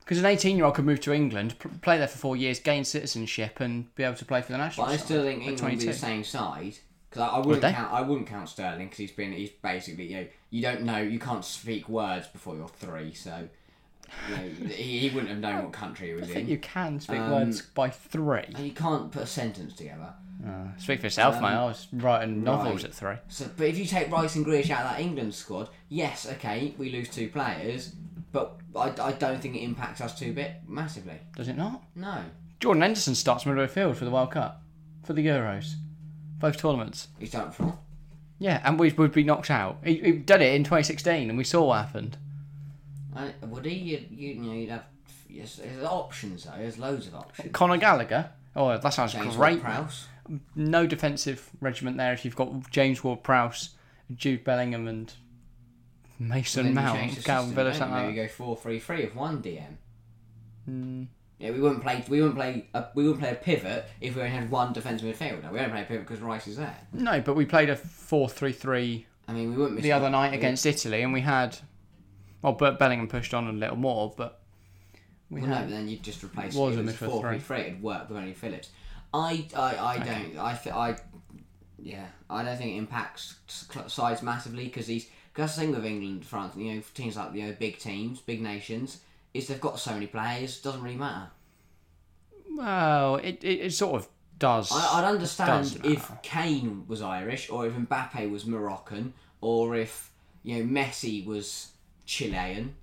Because 0.00 0.18
an 0.18 0.26
18 0.26 0.56
year 0.56 0.66
old 0.66 0.74
could 0.74 0.84
move 0.84 1.00
to 1.00 1.12
England, 1.12 1.54
play 1.80 1.96
there 1.96 2.08
for 2.08 2.18
four 2.18 2.36
years, 2.36 2.58
gain 2.58 2.84
citizenship, 2.84 3.60
and 3.60 3.94
be 3.94 4.02
able 4.02 4.16
to 4.16 4.24
play 4.24 4.42
for 4.42 4.50
the 4.50 4.58
national. 4.58 4.86
But 4.86 4.92
I 4.92 4.96
still 4.96 5.22
think 5.22 5.46
England 5.46 5.60
would 5.62 5.78
be 5.78 5.86
the 5.86 5.92
same 5.92 6.24
side 6.24 6.78
because 7.12 7.28
I, 7.28 7.36
I 7.36 7.38
wouldn't 7.40 7.74
count. 7.74 7.92
I 7.92 8.00
wouldn't 8.00 8.26
count 8.26 8.48
Sterling 8.48 8.86
because 8.86 8.98
he's 8.98 9.12
been. 9.12 9.32
He's 9.32 9.50
basically 9.50 10.06
you 10.06 10.16
know 10.16 10.26
you 10.50 10.62
don't 10.62 10.82
know 10.82 10.98
you 10.98 11.18
can't 11.18 11.44
speak 11.44 11.88
words 11.88 12.26
before 12.26 12.56
you're 12.56 12.68
three, 12.68 13.12
so 13.12 13.48
you 14.28 14.36
know 14.36 14.42
he, 14.68 15.00
he 15.00 15.10
wouldn't 15.10 15.28
have 15.28 15.38
known 15.40 15.64
what 15.64 15.72
country 15.72 16.08
he 16.08 16.14
was 16.14 16.24
I 16.24 16.34
think 16.34 16.44
in. 16.44 16.48
you 16.48 16.58
can 16.58 17.00
speak 17.00 17.18
Um, 17.18 17.30
words 17.30 17.62
by 17.62 17.90
three. 17.90 18.44
And 18.54 18.60
you 18.60 18.72
can't 18.72 19.10
put 19.10 19.22
a 19.22 19.26
sentence 19.26 19.74
together. 19.74 20.14
Speak 20.78 20.98
for 20.98 21.06
yourself, 21.06 21.36
um, 21.36 21.42
mate. 21.42 21.48
I 21.50 21.64
was 21.66 21.86
writing 21.92 22.42
novels 22.42 22.82
right. 22.82 22.84
at 22.86 22.94
three. 22.94 23.14
So, 23.28 23.48
but 23.56 23.68
if 23.68 23.78
you 23.78 23.84
take 23.84 24.10
Rice 24.10 24.34
and 24.34 24.44
Grealish 24.44 24.70
out 24.70 24.84
of 24.84 24.90
that 24.90 25.00
England 25.00 25.34
squad, 25.34 25.68
yes, 25.88 26.26
okay, 26.28 26.74
we 26.78 26.90
lose 26.90 27.08
two 27.08 27.28
players, 27.28 27.94
but 28.32 28.56
I, 28.74 28.92
I 29.00 29.12
don't 29.12 29.40
think 29.40 29.54
it 29.54 29.60
impacts 29.60 30.00
us 30.00 30.18
two 30.18 30.32
bit 30.32 30.54
massively. 30.66 31.20
Does 31.36 31.46
it 31.46 31.56
not? 31.56 31.84
No, 31.94 32.22
Jordan 32.58 32.82
Henderson 32.82 33.14
starts 33.14 33.46
middle 33.46 33.62
of 33.62 33.68
the 33.68 33.74
field 33.74 33.96
for 33.96 34.04
the 34.04 34.10
World 34.10 34.32
Cup, 34.32 34.62
for 35.04 35.12
the 35.12 35.24
Euros, 35.24 35.74
both 36.42 36.58
tournaments. 36.58 37.08
he's 37.18 37.30
done 37.30 37.44
it 37.44 37.56
before. 37.56 37.78
Yeah, 38.38 38.60
and 38.64 38.78
we 38.78 38.90
would 38.90 39.12
be 39.12 39.22
knocked 39.22 39.50
out. 39.50 39.78
He, 39.84 39.94
he 39.98 40.12
did 40.12 40.42
it 40.42 40.54
in 40.54 40.64
2016, 40.64 41.28
and 41.28 41.38
we 41.38 41.44
saw 41.44 41.68
what 41.68 41.86
happened. 41.86 42.16
I, 43.14 43.32
would 43.42 43.64
he? 43.64 43.74
You, 43.74 44.04
you, 44.10 44.28
you 44.28 44.34
know, 44.34 44.52
you'd 44.52 44.70
have. 44.70 44.84
Yes, 45.28 45.56
there's 45.56 45.84
options 45.84 46.44
though. 46.44 46.58
There's 46.58 46.78
loads 46.78 47.06
of 47.06 47.14
options. 47.14 47.52
Conor 47.52 47.76
Gallagher. 47.76 48.30
Oh, 48.56 48.76
that 48.76 48.88
sounds 48.90 49.12
James 49.12 49.36
great. 49.36 49.62
Ward-Prowse. 49.62 50.08
No 50.56 50.86
defensive 50.86 51.48
regiment 51.60 51.96
there 51.96 52.12
if 52.12 52.24
you've 52.24 52.36
got 52.36 52.70
James 52.70 53.02
Ward-Prowse, 53.02 53.70
Jude 54.14 54.42
Bellingham, 54.44 54.88
and 54.88 55.12
Mason 56.18 56.74
Mount, 56.74 57.24
Calvin 57.24 57.54
Villa, 57.54 57.72
something 57.72 57.96
you? 57.96 58.04
like 58.06 58.14
Maybe 58.16 58.26
go 58.26 58.32
four 58.32 58.56
three 58.56 58.80
three 58.80 59.04
with 59.04 59.14
one 59.14 59.40
DM. 59.40 59.76
Mm, 60.68 61.06
Yeah, 61.42 61.50
we 61.50 61.60
wouldn't 61.60 61.82
play. 61.82 62.04
We 62.08 62.20
wouldn't 62.20 62.36
play. 62.36 62.68
A, 62.72 62.86
we 62.94 63.02
wouldn't 63.02 63.20
play 63.20 63.32
a 63.32 63.34
pivot 63.34 63.86
if 64.00 64.14
we 64.14 64.22
only 64.22 64.32
had 64.32 64.48
one 64.48 64.72
defensive 64.72 65.12
midfielder. 65.12 65.50
We 65.50 65.58
don't 65.58 65.70
play 65.70 65.82
a 65.82 65.84
pivot 65.84 66.06
because 66.06 66.22
Rice 66.22 66.46
is 66.46 66.56
there. 66.56 66.78
No, 66.92 67.20
but 67.20 67.34
we 67.34 67.44
played 67.44 67.68
a 67.68 67.74
4-3-3 67.74 69.04
I 69.26 69.32
mean, 69.32 69.50
we 69.50 69.56
wouldn't 69.56 69.82
the 69.82 69.90
other 69.90 70.08
night 70.08 70.34
against 70.34 70.64
Italy, 70.66 71.02
and 71.02 71.12
we 71.12 71.20
had. 71.20 71.58
Well, 72.42 72.52
Bert 72.52 72.78
Bellingham 72.78 73.08
pushed 73.08 73.34
on 73.34 73.48
a 73.48 73.52
little 73.52 73.76
more, 73.76 74.12
but 74.16 74.40
we 75.30 75.40
Well, 75.40 75.50
no, 75.50 75.56
but 75.56 75.70
then 75.70 75.88
you'd 75.88 76.02
just 76.04 76.22
replace 76.22 76.54
Was 76.54 76.76
it 76.76 76.80
a 76.80 76.82
with 76.84 76.94
midfield 76.94 77.10
four 77.10 77.20
three. 77.22 77.38
three 77.38 77.56
three. 77.56 77.60
It'd 77.66 77.82
work 77.82 78.08
with 78.08 78.18
only 78.18 78.34
Phillips. 78.34 78.70
I, 79.12 79.46
I, 79.56 79.76
I 79.78 79.98
don't. 79.98 80.38
I, 80.38 80.54
th- 80.54 80.74
I, 80.74 80.96
yeah, 81.78 82.06
I 82.30 82.44
don't 82.44 82.56
think 82.56 82.74
it 82.74 82.78
impacts 82.78 83.34
sides 83.88 84.22
massively 84.22 84.64
because 84.64 84.86
these. 84.86 85.08
Because 85.34 85.56
the 85.56 85.62
thing 85.62 85.70
with 85.72 85.84
England, 85.84 86.24
France, 86.26 86.54
you 86.56 86.74
know, 86.74 86.82
teams 86.94 87.16
like 87.16 87.34
you 87.34 87.46
know, 87.46 87.56
big 87.58 87.78
teams, 87.78 88.20
big 88.20 88.42
nations, 88.42 88.98
is 89.34 89.48
they've 89.48 89.60
got 89.60 89.78
so 89.78 89.92
many 89.92 90.06
players. 90.06 90.58
It 90.58 90.62
doesn't 90.64 90.82
really 90.82 90.96
matter. 90.96 91.30
Well, 92.50 93.16
it, 93.16 93.42
it, 93.42 93.60
it 93.60 93.72
sort 93.72 93.96
of 94.02 94.08
does. 94.38 94.70
I, 94.72 94.98
I'd 94.98 95.04
understand 95.04 95.82
does 95.82 95.92
if. 95.92 96.10
Kane 96.22 96.84
was 96.86 97.00
Irish, 97.02 97.50
or 97.50 97.66
if 97.66 97.72
Mbappe 97.74 98.30
was 98.30 98.46
Moroccan, 98.46 99.14
or 99.40 99.74
if 99.76 100.10
you 100.42 100.56
know 100.64 100.80
Messi 100.80 101.24
was 101.24 101.72
Chilean. 102.04 102.74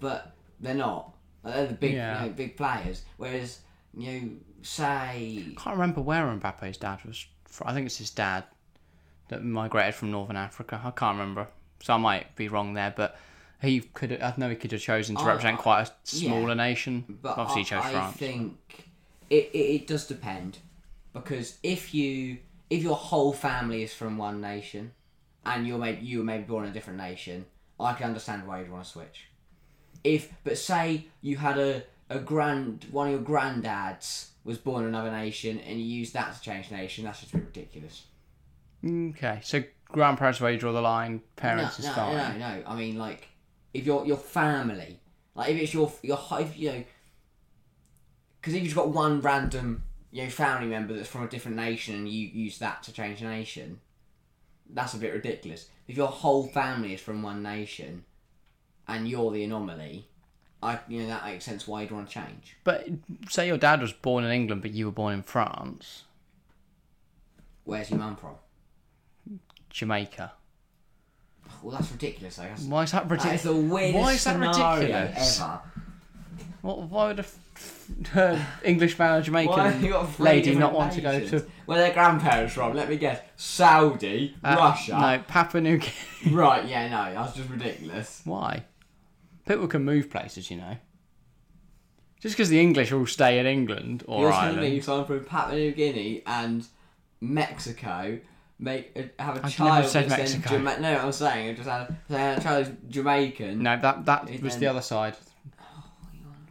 But 0.00 0.32
They're 0.60 0.74
not. 0.74 1.14
They're 1.44 1.66
the 1.66 1.74
big, 1.74 1.94
Yeah. 1.94 2.22
you 2.22 2.28
know, 2.28 2.34
big 2.34 2.56
players. 2.56 3.02
Whereas 3.16 3.60
you 3.96 4.12
know, 4.12 4.28
say 4.62 5.44
I 5.50 5.54
can't 5.56 5.76
remember 5.76 6.00
where 6.02 6.24
Mbappe's 6.26 6.76
dad 6.78 7.04
was. 7.04 7.26
From. 7.46 7.68
I 7.68 7.72
think 7.74 7.86
it's 7.86 7.98
his 7.98 8.10
dad 8.10 8.44
that 9.28 9.42
migrated 9.42 9.94
from 9.94 10.10
Northern 10.10 10.36
Africa. 10.36 10.80
I 10.84 10.90
can't 10.90 11.18
remember, 11.18 11.48
so 11.82 11.94
I 11.94 11.96
might 11.96 12.36
be 12.36 12.48
wrong 12.48 12.74
there. 12.74 12.92
But 12.96 13.18
he 13.62 13.80
could. 13.80 14.20
I 14.20 14.34
know 14.36 14.48
he 14.50 14.56
could 14.56 14.72
have 14.72 14.80
chosen 14.80 15.16
to 15.16 15.22
I- 15.22 15.26
represent 15.28 15.58
quite 15.58 15.88
a 15.88 15.90
smaller 16.04 16.54
nation. 16.54 17.18
But 17.22 17.38
Obviously, 17.38 17.60
I, 17.60 17.64
he 17.64 17.64
chose 17.64 17.84
I 17.84 17.90
France. 17.92 18.16
think 18.16 18.88
it, 19.30 19.50
it, 19.52 19.58
it 19.58 19.86
does 19.86 20.06
depend 20.06 20.58
because 21.12 21.58
if 21.62 21.94
you 21.94 22.38
if 22.70 22.82
your 22.82 22.96
whole 22.96 23.32
family 23.32 23.82
is 23.82 23.92
from 23.94 24.18
one 24.18 24.40
nation 24.40 24.92
and 25.44 25.66
you're 25.66 25.78
maybe 25.78 26.04
you 26.04 26.18
were 26.18 26.24
maybe 26.24 26.44
born 26.44 26.64
in 26.64 26.70
a 26.70 26.74
different 26.74 26.98
nation, 26.98 27.46
I 27.80 27.92
can 27.94 28.06
understand 28.08 28.46
why 28.46 28.60
you'd 28.60 28.70
want 28.70 28.84
to 28.84 28.90
switch. 28.90 29.26
If 30.04 30.32
but 30.44 30.58
say 30.58 31.06
you 31.22 31.36
had 31.38 31.58
a 31.58 31.84
a 32.08 32.18
grand 32.20 32.86
one 32.92 33.08
of 33.08 33.12
your 33.14 33.22
granddads 33.22 34.28
was 34.44 34.58
born 34.58 34.82
in 34.84 34.88
another 34.90 35.10
nation 35.10 35.58
and 35.60 35.78
you 35.80 35.84
use 35.84 36.12
that 36.12 36.34
to 36.34 36.40
change 36.40 36.70
nation, 36.70 37.04
that's 37.04 37.20
just 37.20 37.34
ridiculous. 37.34 38.04
Okay, 38.84 39.40
so 39.42 39.64
grandparents 39.88 40.40
where 40.40 40.52
you 40.52 40.58
draw 40.58 40.72
the 40.72 40.80
line, 40.80 41.20
parents 41.34 41.78
no, 41.80 41.82
is 41.82 41.88
no, 41.88 41.94
fine. 42.02 42.38
no, 42.38 42.38
no. 42.38 42.62
I 42.66 42.76
mean, 42.76 42.96
like, 42.96 43.26
if 43.76 43.86
your 43.86 44.06
your 44.06 44.16
family, 44.16 45.00
like, 45.34 45.50
if 45.50 45.60
it's 45.60 45.74
your 45.74 45.92
your 46.02 46.18
if, 46.32 46.58
you 46.58 46.70
know, 46.70 46.84
because 48.40 48.54
if 48.54 48.62
you've 48.62 48.74
got 48.74 48.88
one 48.88 49.20
random 49.20 49.82
you 50.10 50.24
know 50.24 50.30
family 50.30 50.68
member 50.68 50.94
that's 50.94 51.08
from 51.08 51.24
a 51.24 51.28
different 51.28 51.56
nation 51.56 51.94
and 51.94 52.08
you 52.08 52.28
use 52.28 52.58
that 52.58 52.82
to 52.84 52.92
change 52.92 53.22
a 53.22 53.24
nation, 53.24 53.80
that's 54.70 54.94
a 54.94 54.98
bit 54.98 55.12
ridiculous. 55.12 55.68
If 55.88 55.96
your 55.96 56.08
whole 56.08 56.46
family 56.48 56.94
is 56.94 57.00
from 57.00 57.22
one 57.22 57.42
nation, 57.42 58.04
and 58.88 59.08
you're 59.08 59.30
the 59.30 59.44
anomaly, 59.44 60.08
I 60.62 60.80
you 60.88 61.02
know 61.02 61.08
that 61.08 61.24
makes 61.24 61.44
sense 61.44 61.66
why 61.66 61.82
you'd 61.82 61.92
want 61.92 62.08
to 62.08 62.14
change. 62.14 62.56
But 62.64 62.88
say 63.28 63.46
your 63.46 63.58
dad 63.58 63.80
was 63.80 63.92
born 63.92 64.24
in 64.24 64.30
England, 64.30 64.62
but 64.62 64.72
you 64.72 64.86
were 64.86 64.92
born 64.92 65.14
in 65.14 65.22
France, 65.22 66.04
Where's 67.66 67.90
your 67.90 67.98
mum 67.98 68.14
from? 68.14 68.36
Jamaica. 69.70 70.32
Well, 71.62 71.76
that's 71.76 71.90
ridiculous. 71.92 72.38
I 72.38 72.48
guess. 72.48 72.62
Why 72.64 72.82
is 72.84 72.92
that 72.92 73.08
That 73.08 73.14
is 73.18 73.24
ridiculous? 73.24 73.42
the 73.42 73.54
weirdest 73.74 73.98
Why 74.04 74.12
is 74.12 74.24
that 74.24 74.38
ridiculous? 74.40 75.40
ever. 75.40 75.60
What, 76.62 76.78
why 76.82 77.06
would 77.08 77.18
a 77.20 77.22
f- 77.22 77.38
f- 78.16 78.62
English 78.64 78.98
man 78.98 79.18
or 79.18 79.22
Jamaican 79.22 79.52
Why 79.56 79.68
have 79.70 79.82
you 79.82 79.90
got 79.90 80.12
three 80.14 80.24
lady 80.24 80.54
not 80.56 80.72
want 80.72 80.92
to 80.94 81.00
go 81.00 81.20
to 81.24 81.46
Where 81.66 81.78
their 81.78 81.92
grandparents 81.92 82.54
from? 82.54 82.74
Let 82.74 82.88
me 82.88 82.96
guess. 82.96 83.20
Saudi, 83.36 84.34
uh, 84.42 84.56
Russia. 84.58 84.98
No, 84.98 85.22
Papua 85.28 85.60
New 85.60 85.78
Guinea. 85.78 85.92
Right? 86.34 86.66
Yeah, 86.66 86.88
no, 86.88 87.14
that's 87.14 87.36
just 87.36 87.48
ridiculous. 87.48 88.22
Why? 88.24 88.64
People 89.46 89.68
can 89.68 89.84
move 89.84 90.10
places, 90.10 90.50
you 90.50 90.56
know. 90.56 90.76
Just 92.20 92.34
because 92.36 92.48
the 92.48 92.58
English 92.60 92.90
all 92.90 93.06
stay 93.06 93.38
in 93.38 93.46
England 93.46 94.02
or 94.08 94.22
You're 94.22 94.32
telling 94.32 94.56
Ireland. 94.56 94.74
me 94.74 94.80
someone 94.80 95.06
from 95.06 95.24
Papua 95.24 95.56
New 95.56 95.70
Guinea 95.70 96.22
and 96.26 96.66
Mexico 97.20 98.18
make 98.58 98.92
uh, 98.96 99.22
have 99.22 99.36
a 99.38 99.46
I've 99.46 99.52
child 99.54 99.74
never 99.74 99.88
said 99.88 100.08
that's 100.08 100.32
Mexico. 100.34 100.48
Jama- 100.56 100.80
no, 100.80 100.98
I'm 100.98 101.12
saying 101.12 101.50
I 101.50 101.52
just 101.54 101.68
had 101.68 101.80
a, 101.82 101.96
saying 102.08 102.38
a 102.38 102.40
child 102.42 102.66
is 102.66 102.72
Jamaican. 102.88 103.62
No, 103.62 103.78
that 103.80 104.04
that 104.06 104.30
It 104.30 104.42
was 104.42 104.54
the 104.54 104.60
then- 104.60 104.70
other 104.70 104.82
side. 104.82 105.16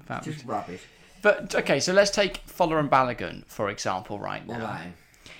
That 0.08 0.26
was- 0.26 0.36
just 0.36 0.46
rubbish. 0.46 0.82
But 1.22 1.56
okay, 1.56 1.80
so 1.80 1.92
let's 1.94 2.12
take 2.12 2.46
Folarin 2.46 2.88
Balogun 2.90 3.46
for 3.48 3.70
example. 3.70 4.20
Right 4.20 4.46
now, 4.46 4.80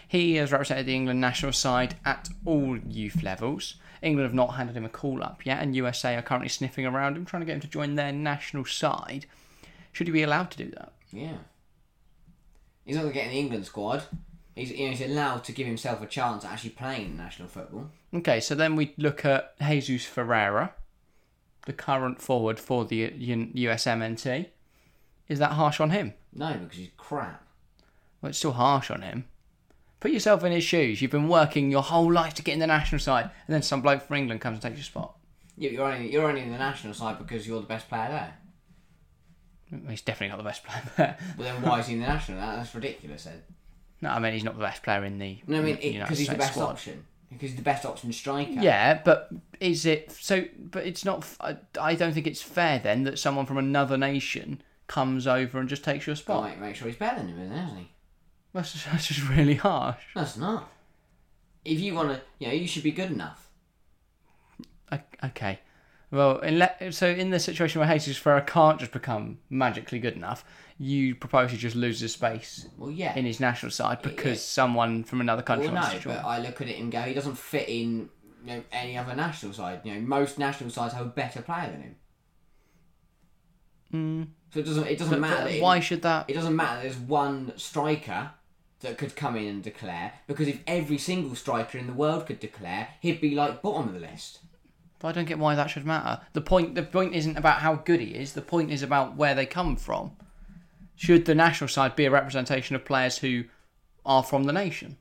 he 0.08 0.36
has 0.36 0.52
represented 0.52 0.88
the 0.88 0.96
England 0.96 1.22
national 1.22 1.54
side 1.54 1.96
at 2.06 2.30
all 2.46 2.78
youth 2.78 3.22
levels. 3.22 3.76
England 4.02 4.26
have 4.26 4.34
not 4.34 4.56
handed 4.56 4.76
him 4.76 4.86
a 4.86 4.90
call 4.90 5.24
up 5.24 5.46
yet, 5.46 5.62
and 5.62 5.76
USA 5.76 6.16
are 6.16 6.22
currently 6.22 6.50
sniffing 6.50 6.86
around 6.86 7.16
him, 7.18 7.26
trying 7.26 7.42
to 7.42 7.46
get 7.46 7.56
him 7.56 7.62
to 7.62 7.68
join 7.68 7.96
their 7.96 8.12
national 8.12 8.66
side. 8.66 9.26
Should 9.92 10.08
he 10.08 10.14
be 10.14 10.24
allowed 10.24 10.52
to 10.52 10.58
do 10.58 10.70
that? 10.72 10.92
Yeah. 11.12 11.38
He's 12.84 12.96
not 12.96 13.04
going 13.04 13.14
to 13.14 13.20
get 13.20 13.26
in 13.28 13.32
the 13.34 13.40
England 13.40 13.66
squad. 13.66 14.04
He's, 14.56 14.72
you 14.72 14.86
know, 14.86 14.92
he's 14.96 15.02
allowed 15.02 15.44
to 15.46 15.52
give 15.52 15.68
himself 15.68 16.02
a 16.02 16.06
chance 16.06 16.46
at 16.46 16.52
actually 16.54 16.70
playing 16.72 17.08
in 17.08 17.18
national 17.18 17.50
football. 17.50 17.92
Okay, 18.14 18.40
so 18.40 18.56
then 18.56 18.76
we 18.78 18.94
look 18.98 19.26
at 19.26 19.60
Jesus 19.60 20.06
Ferreira, 20.06 20.74
the 21.66 21.74
current 21.74 22.22
forward 22.22 22.60
for 22.60 22.86
the 22.86 23.12
U- 23.18 23.52
USMNT. 23.54 24.48
Is 25.28 25.40
that 25.40 25.54
harsh 25.54 25.80
on 25.82 25.90
him? 25.90 26.14
No, 26.34 26.54
because 26.54 26.78
he's 26.78 26.90
crap. 26.96 27.44
Well, 28.22 28.30
it's 28.30 28.38
still 28.38 28.54
harsh 28.54 28.90
on 28.90 29.02
him. 29.02 29.26
Put 30.00 30.12
yourself 30.12 30.44
in 30.44 30.52
his 30.52 30.64
shoes. 30.64 31.02
You've 31.02 31.12
been 31.12 31.28
working 31.28 31.72
your 31.72 31.82
whole 31.82 32.12
life 32.12 32.34
to 32.36 32.44
get 32.44 32.54
in 32.54 32.60
the 32.60 32.68
national 32.68 33.00
side, 33.00 33.32
and 33.48 33.54
then 33.54 33.62
some 33.62 33.82
bloke 33.82 34.04
from 34.04 34.18
England 34.18 34.40
comes 34.40 34.56
and 34.56 34.62
takes 34.62 34.78
your 34.78 34.84
spot. 34.84 35.18
Yeah, 35.58 35.72
you're 35.72 35.92
only 35.92 36.12
you're 36.12 36.28
only 36.28 36.42
in 36.42 36.52
the 36.52 36.58
national 36.58 36.94
side 36.94 37.18
because 37.18 37.48
you're 37.48 37.62
the 37.62 37.68
best 37.68 37.90
player 37.90 38.10
there. 39.70 39.82
He's 39.90 40.02
definitely 40.02 40.30
not 40.30 40.38
the 40.38 40.44
best 40.44 40.64
player 40.64 40.82
there. 40.98 41.18
But 41.36 41.44
then 41.44 41.62
why 41.62 41.80
is 41.80 41.88
he 41.88 41.94
in 41.94 42.02
the 42.02 42.08
national? 42.08 42.40
That, 42.40 42.58
that's 42.58 42.76
ridiculous. 42.76 43.24
Then. 43.24 43.42
No, 44.06 44.12
I 44.12 44.20
mean 44.20 44.34
he's 44.34 44.44
not 44.44 44.56
the 44.58 44.64
best 44.64 44.84
player 44.84 45.04
in 45.04 45.20
the 45.20 45.40
No, 45.48 45.58
I 45.60 45.62
mean 45.62 45.76
because 45.78 46.20
he's 46.20 46.28
the 46.28 46.36
best 46.36 46.54
squad. 46.54 46.72
option. 46.72 47.06
Because 47.30 47.50
he's 47.50 47.58
the 47.58 47.64
best 47.64 47.86
option 47.86 48.14
striker. 48.14 48.52
Yeah, 48.52 49.02
but 49.04 49.30
is 49.60 49.86
it 49.86 50.12
so? 50.12 50.46
But 50.58 50.86
it's 50.86 51.04
not. 51.04 51.28
I 51.82 51.96
don't 51.96 52.14
think 52.14 52.28
it's 52.28 52.42
fair 52.42 52.80
then 52.80 53.04
that 53.04 53.20
someone 53.20 53.46
from 53.46 53.58
another 53.58 53.98
nation 53.98 54.62
comes 54.88 55.26
over 55.28 55.60
and 55.60 55.68
just 55.68 55.84
takes 55.84 56.06
your 56.08 56.16
spot. 56.16 56.44
Right, 56.44 56.62
make 56.62 56.76
sure 56.76 56.88
he's 56.88 56.96
better 56.98 57.18
than 57.18 57.30
him, 57.30 57.42
isn't 57.52 57.78
he? 57.78 57.92
That's, 58.54 58.72
just, 58.72 58.86
that's 58.86 59.08
just 59.08 59.28
really 59.28 59.56
harsh. 59.56 60.02
That's 60.16 60.38
not. 60.38 60.72
If 61.66 61.80
you 61.80 61.94
want 61.96 62.10
to, 62.10 62.22
you 62.40 62.48
know, 62.48 62.54
you 62.54 62.68
should 62.68 62.84
be 62.84 62.92
good 62.92 63.12
enough. 63.12 63.50
Okay. 65.24 65.60
Well, 66.12 66.40
in 66.40 66.60
le- 66.60 66.92
so 66.92 67.08
in 67.10 67.30
the 67.32 67.40
situation 67.40 67.82
where 67.82 67.92
Jesus 67.98 68.18
Ferreira 68.18 68.44
can't 68.46 68.80
just 68.80 68.92
become 68.92 69.40
magically 69.50 70.00
good 70.00 70.14
enough, 70.16 70.46
you 70.78 71.16
propose 71.16 71.52
he 71.52 71.58
just 71.58 71.76
loses 71.76 72.14
space 72.14 72.68
Well, 72.78 72.92
yeah. 72.92 73.16
in 73.16 73.26
his 73.26 73.40
national 73.40 73.72
side 73.72 74.02
because 74.02 74.44
someone 74.44 75.04
from 75.04 75.20
another 75.22 75.42
country 75.42 75.68
well, 75.70 75.84
no, 75.84 75.90
to 75.90 76.00
join. 76.00 76.16
but 76.16 76.26
I 76.26 76.40
look 76.40 76.62
at 76.62 76.68
it 76.70 76.80
and 76.80 76.92
go, 76.92 77.02
he 77.02 77.14
doesn't 77.14 77.38
fit 77.38 77.68
in 77.68 78.10
you 78.46 78.58
know, 78.58 78.64
any 78.72 78.98
other 78.98 79.16
national 79.16 79.54
side. 79.54 79.82
You 79.84 79.96
know, 79.96 80.02
most 80.02 80.38
national 80.38 80.70
sides 80.70 80.94
have 80.94 81.06
a 81.06 81.10
better 81.10 81.42
player 81.42 81.72
than 81.72 81.82
him. 81.82 81.96
Hmm. 83.92 84.24
So 84.54 84.60
it 84.60 84.66
doesn't. 84.66 84.88
It 84.88 84.98
doesn't 84.98 85.12
But- 85.14 85.20
matter. 85.22 85.44
but 85.44 85.52
that 85.52 85.62
why 85.62 85.80
should 85.80 86.02
that? 86.04 86.30
It 86.30 86.34
doesn't 86.34 86.56
matter. 86.56 86.82
There's 86.84 86.98
one 86.98 87.54
striker 87.58 88.32
that 88.82 88.98
could 88.98 89.16
come 89.16 89.36
in 89.36 89.48
and 89.48 89.64
declare 89.64 90.14
because 90.28 90.48
if 90.48 90.60
every 90.68 90.98
single 90.98 91.36
striker 91.36 91.78
in 91.78 91.88
the 91.88 91.94
world 91.94 92.26
could 92.28 92.40
declare, 92.40 92.90
he'd 93.00 93.20
be 93.22 93.34
like 93.36 93.62
bottom 93.62 93.88
of 93.88 93.94
the 93.94 94.00
list. 94.00 94.40
But 95.06 95.10
I 95.10 95.20
don't 95.20 95.26
get 95.26 95.38
why 95.38 95.54
that 95.54 95.68
should 95.68 95.86
matter. 95.86 96.20
The 96.34 96.42
point. 96.42 96.74
The 96.74 96.82
point 96.82 97.14
isn't 97.14 97.38
about 97.38 97.60
how 97.60 97.76
good 97.76 98.00
he 98.00 98.16
is. 98.16 98.34
The 98.34 98.42
point 98.42 98.72
is 98.72 98.82
about 98.82 99.16
where 99.16 99.36
they 99.36 99.46
come 99.46 99.76
from. 99.76 100.14
Should 100.96 101.26
the 101.26 101.36
national 101.36 101.68
side 101.68 101.96
be 101.96 102.06
a 102.06 102.10
representation 102.10 102.76
of 102.76 102.86
players 102.86 103.20
who 103.20 103.44
are 104.04 104.24
from 104.24 104.46
the 104.46 104.52
nation, 104.52 104.98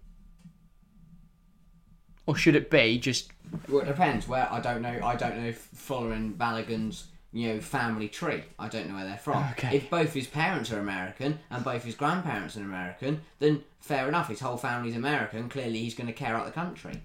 or 2.27 2.37
should 2.37 2.55
it 2.55 2.71
be 2.71 2.99
just 2.99 3.31
Well, 3.67 3.81
it 3.81 3.87
depends. 3.87 4.29
Where 4.29 4.47
I 4.53 4.61
don't 4.61 4.83
know. 4.83 5.01
I 5.03 5.17
don't 5.17 5.39
know 5.39 5.49
if 5.49 5.57
following 5.57 6.35
Balogun's 6.35 7.07
you 7.33 7.55
know 7.55 7.61
family 7.61 8.09
tree. 8.09 8.43
I 8.59 8.69
don't 8.69 8.91
know 8.91 8.97
where 8.97 9.07
they're 9.07 9.17
from. 9.17 9.43
Okay. 9.53 9.75
If 9.79 9.89
both 9.89 10.13
his 10.13 10.27
parents 10.27 10.71
are 10.71 10.81
American 10.81 11.39
and 11.49 11.65
both 11.65 11.83
his 11.83 11.95
grandparents 11.95 12.59
are 12.59 12.61
American, 12.61 13.23
then 13.39 13.65
fair 13.81 14.07
enough. 14.07 14.29
His 14.29 14.41
whole 14.41 14.59
family's 14.59 14.97
American. 14.97 15.49
Clearly, 15.49 15.79
he's 15.79 15.95
going 15.95 16.09
to 16.09 16.13
care 16.13 16.37
out 16.37 16.45
the 16.45 16.53
country. 16.53 17.01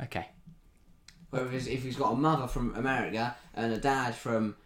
okay? 0.00 0.28
Whereas 1.34 1.66
if 1.66 1.82
he's 1.82 1.96
got 1.96 2.12
a 2.12 2.16
mother 2.16 2.46
from 2.46 2.74
America 2.76 3.36
and 3.54 3.72
a 3.72 3.78
dad 3.78 4.14
from 4.14 4.56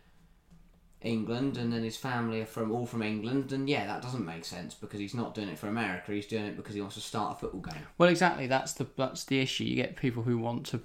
England, 1.00 1.56
and 1.56 1.72
then 1.72 1.82
his 1.82 1.96
family 1.96 2.42
are 2.42 2.46
from 2.46 2.72
all 2.72 2.84
from 2.84 3.02
England, 3.02 3.50
then 3.50 3.68
yeah, 3.68 3.86
that 3.86 4.02
doesn't 4.02 4.26
make 4.26 4.44
sense 4.44 4.74
because 4.74 5.00
he's 5.00 5.14
not 5.14 5.34
doing 5.34 5.48
it 5.48 5.58
for 5.58 5.68
America. 5.68 6.12
He's 6.12 6.26
doing 6.26 6.44
it 6.44 6.56
because 6.56 6.74
he 6.74 6.80
wants 6.80 6.96
to 6.96 7.00
start 7.00 7.36
a 7.36 7.40
football 7.40 7.62
game. 7.62 7.82
Well, 7.96 8.08
exactly. 8.08 8.46
That's 8.46 8.74
the 8.74 8.86
that's 8.96 9.24
the 9.24 9.40
issue. 9.40 9.64
You 9.64 9.76
get 9.76 9.96
people 9.96 10.24
who 10.24 10.38
want 10.38 10.66
to 10.66 10.80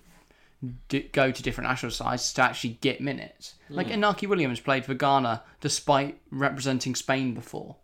d- 0.88 1.10
go 1.12 1.32
to 1.32 1.44
different 1.44 1.70
national 1.70 1.92
sides 1.92 2.32
to 2.34 2.42
actually 2.44 2.78
get 2.82 3.02
minutes. 3.02 3.56
Like 3.70 3.88
Inaki 3.88 4.28
Williams 4.30 4.60
played 4.60 4.86
for 4.86 4.94
Ghana 4.94 5.44
despite 5.60 6.22
representing 6.32 6.96
Spain 6.96 7.34
before. 7.34 7.76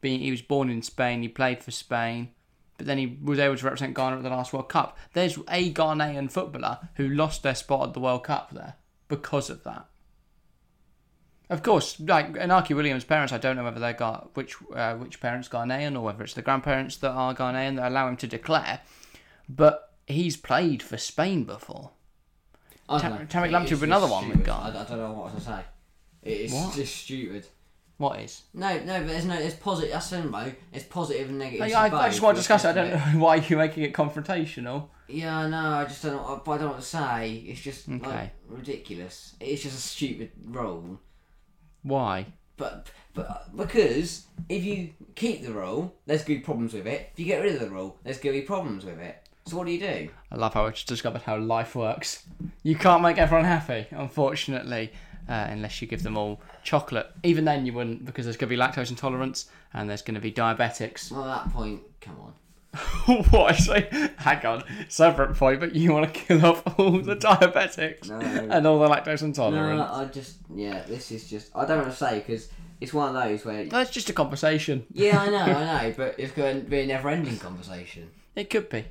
Being 0.00 0.20
he 0.20 0.30
was 0.32 0.42
born 0.42 0.70
in 0.70 0.82
Spain, 0.82 1.22
he 1.22 1.28
played 1.28 1.62
for 1.62 1.70
Spain, 1.70 2.30
but 2.82 2.88
then 2.88 2.98
he 2.98 3.16
was 3.22 3.38
able 3.38 3.56
to 3.56 3.64
represent 3.64 3.94
Ghana 3.94 4.16
at 4.16 4.22
the 4.24 4.28
last 4.28 4.52
World 4.52 4.68
Cup. 4.68 4.98
There's 5.12 5.36
a 5.48 5.72
Ghanaian 5.72 6.28
footballer 6.28 6.80
who 6.96 7.08
lost 7.08 7.44
their 7.44 7.54
spot 7.54 7.86
at 7.86 7.94
the 7.94 8.00
World 8.00 8.24
Cup 8.24 8.50
there 8.50 8.74
because 9.06 9.48
of 9.50 9.62
that. 9.62 9.86
Of 11.48 11.62
course, 11.62 12.00
like 12.00 12.32
Inaki 12.32 12.74
Williams' 12.74 13.04
parents, 13.04 13.32
I 13.32 13.38
don't 13.38 13.54
know 13.54 13.62
whether 13.62 13.78
they 13.78 13.92
got 13.92 14.34
which 14.34 14.56
uh, 14.74 14.96
which 14.96 15.20
parents 15.20 15.48
Ghanaian 15.48 15.94
or 15.94 16.00
whether 16.00 16.24
it's 16.24 16.34
the 16.34 16.42
grandparents 16.42 16.96
that 16.96 17.12
are 17.12 17.32
Ghanaian 17.36 17.76
that 17.76 17.86
allow 17.92 18.08
him 18.08 18.16
to 18.16 18.26
declare. 18.26 18.80
But 19.48 19.92
he's 20.08 20.36
played 20.36 20.82
for 20.82 20.96
Spain 20.96 21.44
before. 21.44 21.92
I 22.88 22.98
Ta- 22.98 23.10
don't 23.10 23.20
know. 23.20 23.26
Tarek 23.26 23.70
with 23.70 23.82
another 23.84 24.08
one 24.08 24.28
with. 24.28 24.44
Ghana. 24.44 24.76
I, 24.76 24.80
I 24.80 24.84
don't 24.84 24.98
know 24.98 25.12
what 25.12 25.36
to 25.36 25.40
say. 25.40 25.60
It's 26.24 26.52
What? 26.52 26.74
just 26.74 26.96
stupid. 26.96 27.46
What 27.98 28.20
is? 28.20 28.42
No, 28.54 28.68
no, 28.80 28.98
but 28.98 29.06
there's 29.08 29.24
no, 29.26 29.34
It's 29.34 29.54
positive. 29.54 29.92
That's 29.92 30.10
the 30.10 30.22
thing, 30.22 30.30
though. 30.30 30.52
There's 30.72 30.84
positive 30.84 31.28
and 31.28 31.38
negative. 31.38 31.60
Like, 31.60 31.74
I, 31.92 32.06
I 32.06 32.08
just 32.08 32.20
want 32.20 32.36
to 32.36 32.40
discuss 32.40 32.64
it. 32.64 32.68
I 32.68 32.72
don't 32.72 32.90
know 32.90 32.98
why 33.24 33.36
you're 33.36 33.58
making 33.58 33.84
it 33.84 33.92
confrontational. 33.92 34.88
Yeah, 35.08 35.38
I 35.38 35.48
know. 35.48 35.70
I 35.78 35.84
just 35.84 36.02
don't 36.02 36.14
know. 36.16 36.24
I 36.46 36.56
don't 36.56 36.60
know 36.62 36.68
what 36.68 36.76
to 36.80 36.82
say. 36.82 37.44
It's 37.46 37.60
just 37.60 37.88
Okay. 37.88 38.06
like 38.06 38.30
ridiculous. 38.48 39.34
It's 39.40 39.62
just 39.62 39.76
a 39.76 39.80
stupid 39.80 40.32
rule. 40.46 40.98
Why? 41.82 42.26
But 42.56 42.88
but 43.14 43.54
because 43.56 44.24
if 44.48 44.64
you 44.64 44.90
keep 45.14 45.42
the 45.42 45.52
rule, 45.52 45.94
there's 46.06 46.22
going 46.24 46.38
to 46.38 46.40
be 46.40 46.44
problems 46.44 46.72
with 46.74 46.86
it. 46.86 47.10
If 47.12 47.20
you 47.20 47.26
get 47.26 47.42
rid 47.42 47.54
of 47.54 47.60
the 47.60 47.70
rule, 47.70 47.98
there's 48.04 48.18
going 48.18 48.34
to 48.34 48.40
be 48.40 48.46
problems 48.46 48.84
with 48.84 48.98
it. 49.00 49.16
So 49.46 49.56
what 49.56 49.66
do 49.66 49.72
you 49.72 49.80
do? 49.80 50.08
I 50.30 50.36
love 50.36 50.54
how 50.54 50.66
I 50.66 50.70
just 50.70 50.86
discovered 50.86 51.22
how 51.22 51.36
life 51.38 51.74
works. 51.74 52.24
You 52.62 52.76
can't 52.76 53.02
make 53.02 53.18
everyone 53.18 53.44
happy, 53.44 53.86
unfortunately, 53.90 54.92
uh, 55.28 55.46
unless 55.50 55.80
you 55.80 55.88
give 55.88 56.02
them 56.02 56.16
all 56.16 56.40
chocolate. 56.64 57.06
Even 57.22 57.44
then, 57.44 57.64
you 57.66 57.72
wouldn't, 57.72 58.04
because 58.04 58.24
there's 58.26 58.36
going 58.36 58.48
to 58.50 58.56
be 58.56 58.60
lactose 58.60 58.90
intolerance 58.90 59.46
and 59.74 59.88
there's 59.88 60.02
going 60.02 60.14
to 60.14 60.20
be 60.20 60.32
diabetics. 60.32 61.10
Well, 61.10 61.24
at 61.28 61.44
that 61.44 61.52
point, 61.52 61.80
come 62.00 62.16
on. 62.20 62.32
what 63.30 63.52
I 63.52 63.56
say? 63.56 64.10
Hang 64.16 64.46
on, 64.46 64.64
separate 64.88 65.36
point, 65.36 65.60
but 65.60 65.74
you 65.74 65.92
want 65.92 66.12
to 66.12 66.20
kill 66.20 66.46
off 66.46 66.62
all 66.78 66.92
the 67.00 67.14
diabetics 67.16 68.08
No. 68.08 68.18
and 68.18 68.66
all 68.66 68.78
the 68.80 68.88
lactose 68.88 69.20
No, 69.20 69.26
intolerant. 69.26 69.80
I 69.80 70.06
just 70.06 70.38
yeah. 70.54 70.82
This 70.88 71.10
is 71.10 71.28
just 71.28 71.50
I 71.54 71.66
don't 71.66 71.80
want 71.80 71.90
to 71.90 71.96
say 71.96 72.20
because 72.20 72.48
it's 72.80 72.94
one 72.94 73.14
of 73.14 73.22
those 73.22 73.44
where 73.44 73.66
That's 73.66 73.90
just 73.90 74.08
a 74.08 74.14
conversation. 74.14 74.86
yeah 74.90 75.20
I 75.20 75.28
know 75.28 75.36
I 75.38 75.82
know, 75.88 75.94
but 75.98 76.14
it's 76.18 76.32
going 76.32 76.64
to 76.64 76.70
be 76.70 76.80
a 76.80 76.86
never-ending 76.86 77.36
conversation. 77.40 78.10
It 78.34 78.48
could 78.48 78.70
be. 78.70 78.86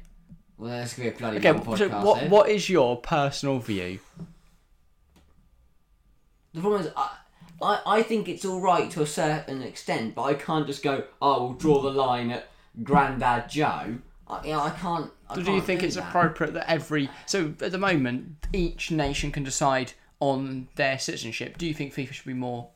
Well, 0.60 0.70
there's 0.70 0.94
going 0.94 1.10
to 1.10 1.12
be 1.14 1.16
a 1.16 1.20
bloody 1.20 1.38
Okay, 1.38 1.52
long 1.52 1.76
so 1.76 1.90
podcast. 1.90 2.04
what 2.04 2.20
here. 2.20 2.30
what 2.30 2.50
is 2.50 2.70
your 2.70 2.98
personal 2.98 3.58
view? 3.58 3.98
The 6.54 6.62
problem 6.62 6.82
is, 6.82 6.92
I, 6.98 7.18
I, 7.62 7.82
I 7.86 8.04
think 8.04 8.28
it's 8.28 8.44
all 8.46 8.60
right 8.60 8.90
to 8.92 9.02
a 9.02 9.08
certain 9.08 9.62
extent, 9.62 10.16
but 10.16 10.24
I 10.24 10.34
can't 10.34 10.68
just 10.68 10.84
go, 10.84 11.06
oh, 11.22 11.44
we'll 11.46 11.54
draw 11.54 11.82
the 11.82 11.92
line 11.92 12.30
at 12.32 12.50
Grandad 12.84 13.50
Joe. 13.50 13.98
I, 14.28 14.44
you 14.46 14.52
know, 14.54 14.62
I 14.62 14.70
can't. 14.72 15.12
I 15.30 15.36
do 15.36 15.42
you 15.42 15.46
can't 15.46 15.66
think 15.66 15.80
do 15.82 15.86
it's 15.88 15.96
that. 15.96 16.10
appropriate 16.10 16.54
that 16.54 16.70
every 16.70 17.10
so 17.26 17.54
at 17.62 17.72
the 17.72 17.78
moment 17.78 18.48
each 18.54 18.92
nation 18.92 19.32
can 19.32 19.44
decide 19.44 19.94
on 20.20 20.68
their 20.76 21.00
citizenship? 21.00 21.58
Do 21.58 21.66
you 21.66 21.74
think 21.74 21.94
FIFA 21.94 22.12
should 22.14 22.26
be 22.26 22.34
more 22.34 22.70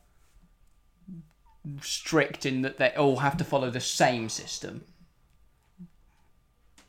strict 1.81 2.45
in 2.45 2.61
that 2.61 2.77
they 2.77 2.91
all 2.91 3.17
have 3.17 3.37
to 3.37 3.43
follow 3.43 3.69
the 3.69 3.79
same 3.81 4.29
system? 4.29 4.83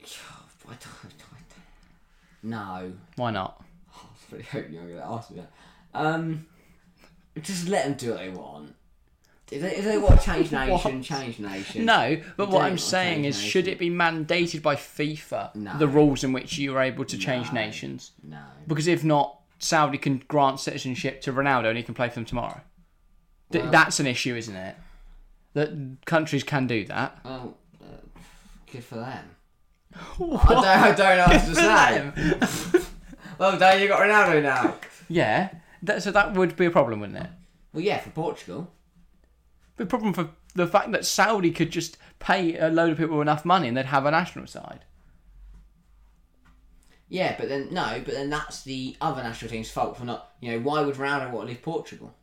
I 0.69 0.71
don't, 0.71 0.81
I 1.05 1.09
don't- 1.09 1.23
no. 2.43 2.93
Why 3.17 3.31
not? 3.31 3.63
I 3.95 3.99
was 4.03 4.33
really 4.33 4.45
hope 4.45 4.67
you're 4.71 4.83
going 4.83 4.97
to 4.97 5.05
ask 5.05 5.31
me 5.31 5.37
that. 5.41 5.51
Um, 5.95 6.47
just 7.43 7.69
let 7.69 7.85
them 7.85 7.95
do 7.95 8.11
what 8.11 8.19
they 8.19 8.29
want. 8.31 8.75
If 9.51 9.63
they, 9.63 9.77
if 9.77 9.85
they 9.85 9.97
want 9.99 10.21
to 10.21 10.27
change 10.27 10.51
nation, 10.53 11.03
change 11.03 11.39
nation. 11.39 11.85
No, 11.85 12.21
but 12.37 12.49
what 12.51 12.63
I'm 12.63 12.79
saying 12.79 13.25
is, 13.25 13.41
should 13.41 13.69
it 13.69 13.79
be 13.79 13.89
mandated 13.91 14.61
by 14.63 14.75
FIFA 14.75 15.55
No. 15.55 15.79
the 15.79 15.87
rules 15.87 16.25
in 16.25 16.33
which 16.33 16.59
you 16.59 16.75
are 16.77 16.83
able 16.83 17.05
to 17.05 17.17
change 17.17 17.49
No. 17.53 17.61
nations? 17.61 18.11
No. 18.25 18.39
Because 18.67 18.89
if 18.89 19.05
not, 19.05 19.39
Saudi 19.61 19.99
can 19.99 20.23
grant 20.29 20.59
citizenship 20.61 21.21
to 21.23 21.33
Ronaldo 21.33 21.69
and 21.69 21.77
he 21.77 21.83
can 21.85 21.95
play 21.95 22.09
for 22.09 22.17
them 22.17 22.25
tomorrow. 22.25 22.61
Th- 23.53 23.63
Well- 23.63 23.71
that's 23.73 24.01
an 24.01 24.07
issue, 24.09 24.35
isn't 24.35 24.57
it? 24.57 24.75
That 25.55 25.71
countries 26.07 26.43
can 26.43 26.67
do 26.67 26.85
that. 26.87 27.19
Well, 27.25 27.57
uh, 27.81 27.87
good 28.71 28.85
for 28.85 28.97
them. 28.97 29.31
I 29.95 29.99
What? 30.19 30.49
don't, 30.49 30.67
I 30.67 30.93
don't 30.93 31.17
know 31.19 31.37
what 31.37 31.47
to 31.47 32.75
say. 32.75 32.81
Well, 33.39 33.59
Dave, 33.59 33.83
you 33.83 33.89
got 33.89 34.01
Ronaldo 34.01 34.43
now. 34.43 34.75
Yeah, 35.09 35.51
that, 35.87 36.03
so 36.03 36.11
that 36.11 36.35
would 36.35 36.57
be 36.57 36.67
a 36.67 36.71
problem, 36.71 37.01
wouldn't 37.01 37.19
it? 37.19 37.31
Well, 37.73 37.85
yeah, 37.85 37.99
for 37.99 38.11
Portugal. 38.11 38.73
The 39.77 39.87
problem 39.87 40.13
for 40.13 40.31
the 40.55 40.67
fact 40.67 40.93
that 40.93 41.05
Saudi 41.05 41.51
could 41.51 41.71
just 41.71 41.99
pay 42.19 42.57
a 42.57 42.69
load 42.69 42.93
of 42.93 42.99
people 42.99 43.21
enough 43.21 43.45
money 43.45 43.69
and 43.69 43.77
they'd 43.77 43.87
have 43.87 44.07
a 44.07 44.11
national 44.11 44.47
side. 44.47 44.85
Yeah, 47.09 47.37
but 47.39 47.49
then 47.49 47.69
no, 47.73 48.03
but 48.05 48.15
then 48.15 48.31
that's 48.31 48.63
the 48.63 48.97
other 49.01 49.23
national 49.23 49.51
team's 49.51 49.71
fault 49.71 49.97
for 49.97 50.05
not. 50.05 50.33
You 50.41 50.53
know, 50.53 50.61
why 50.61 50.81
would 50.81 50.97
Ronaldo 50.97 51.31
want 51.31 51.47
to 51.47 51.53
leave 51.53 51.63
Portugal? 51.63 52.15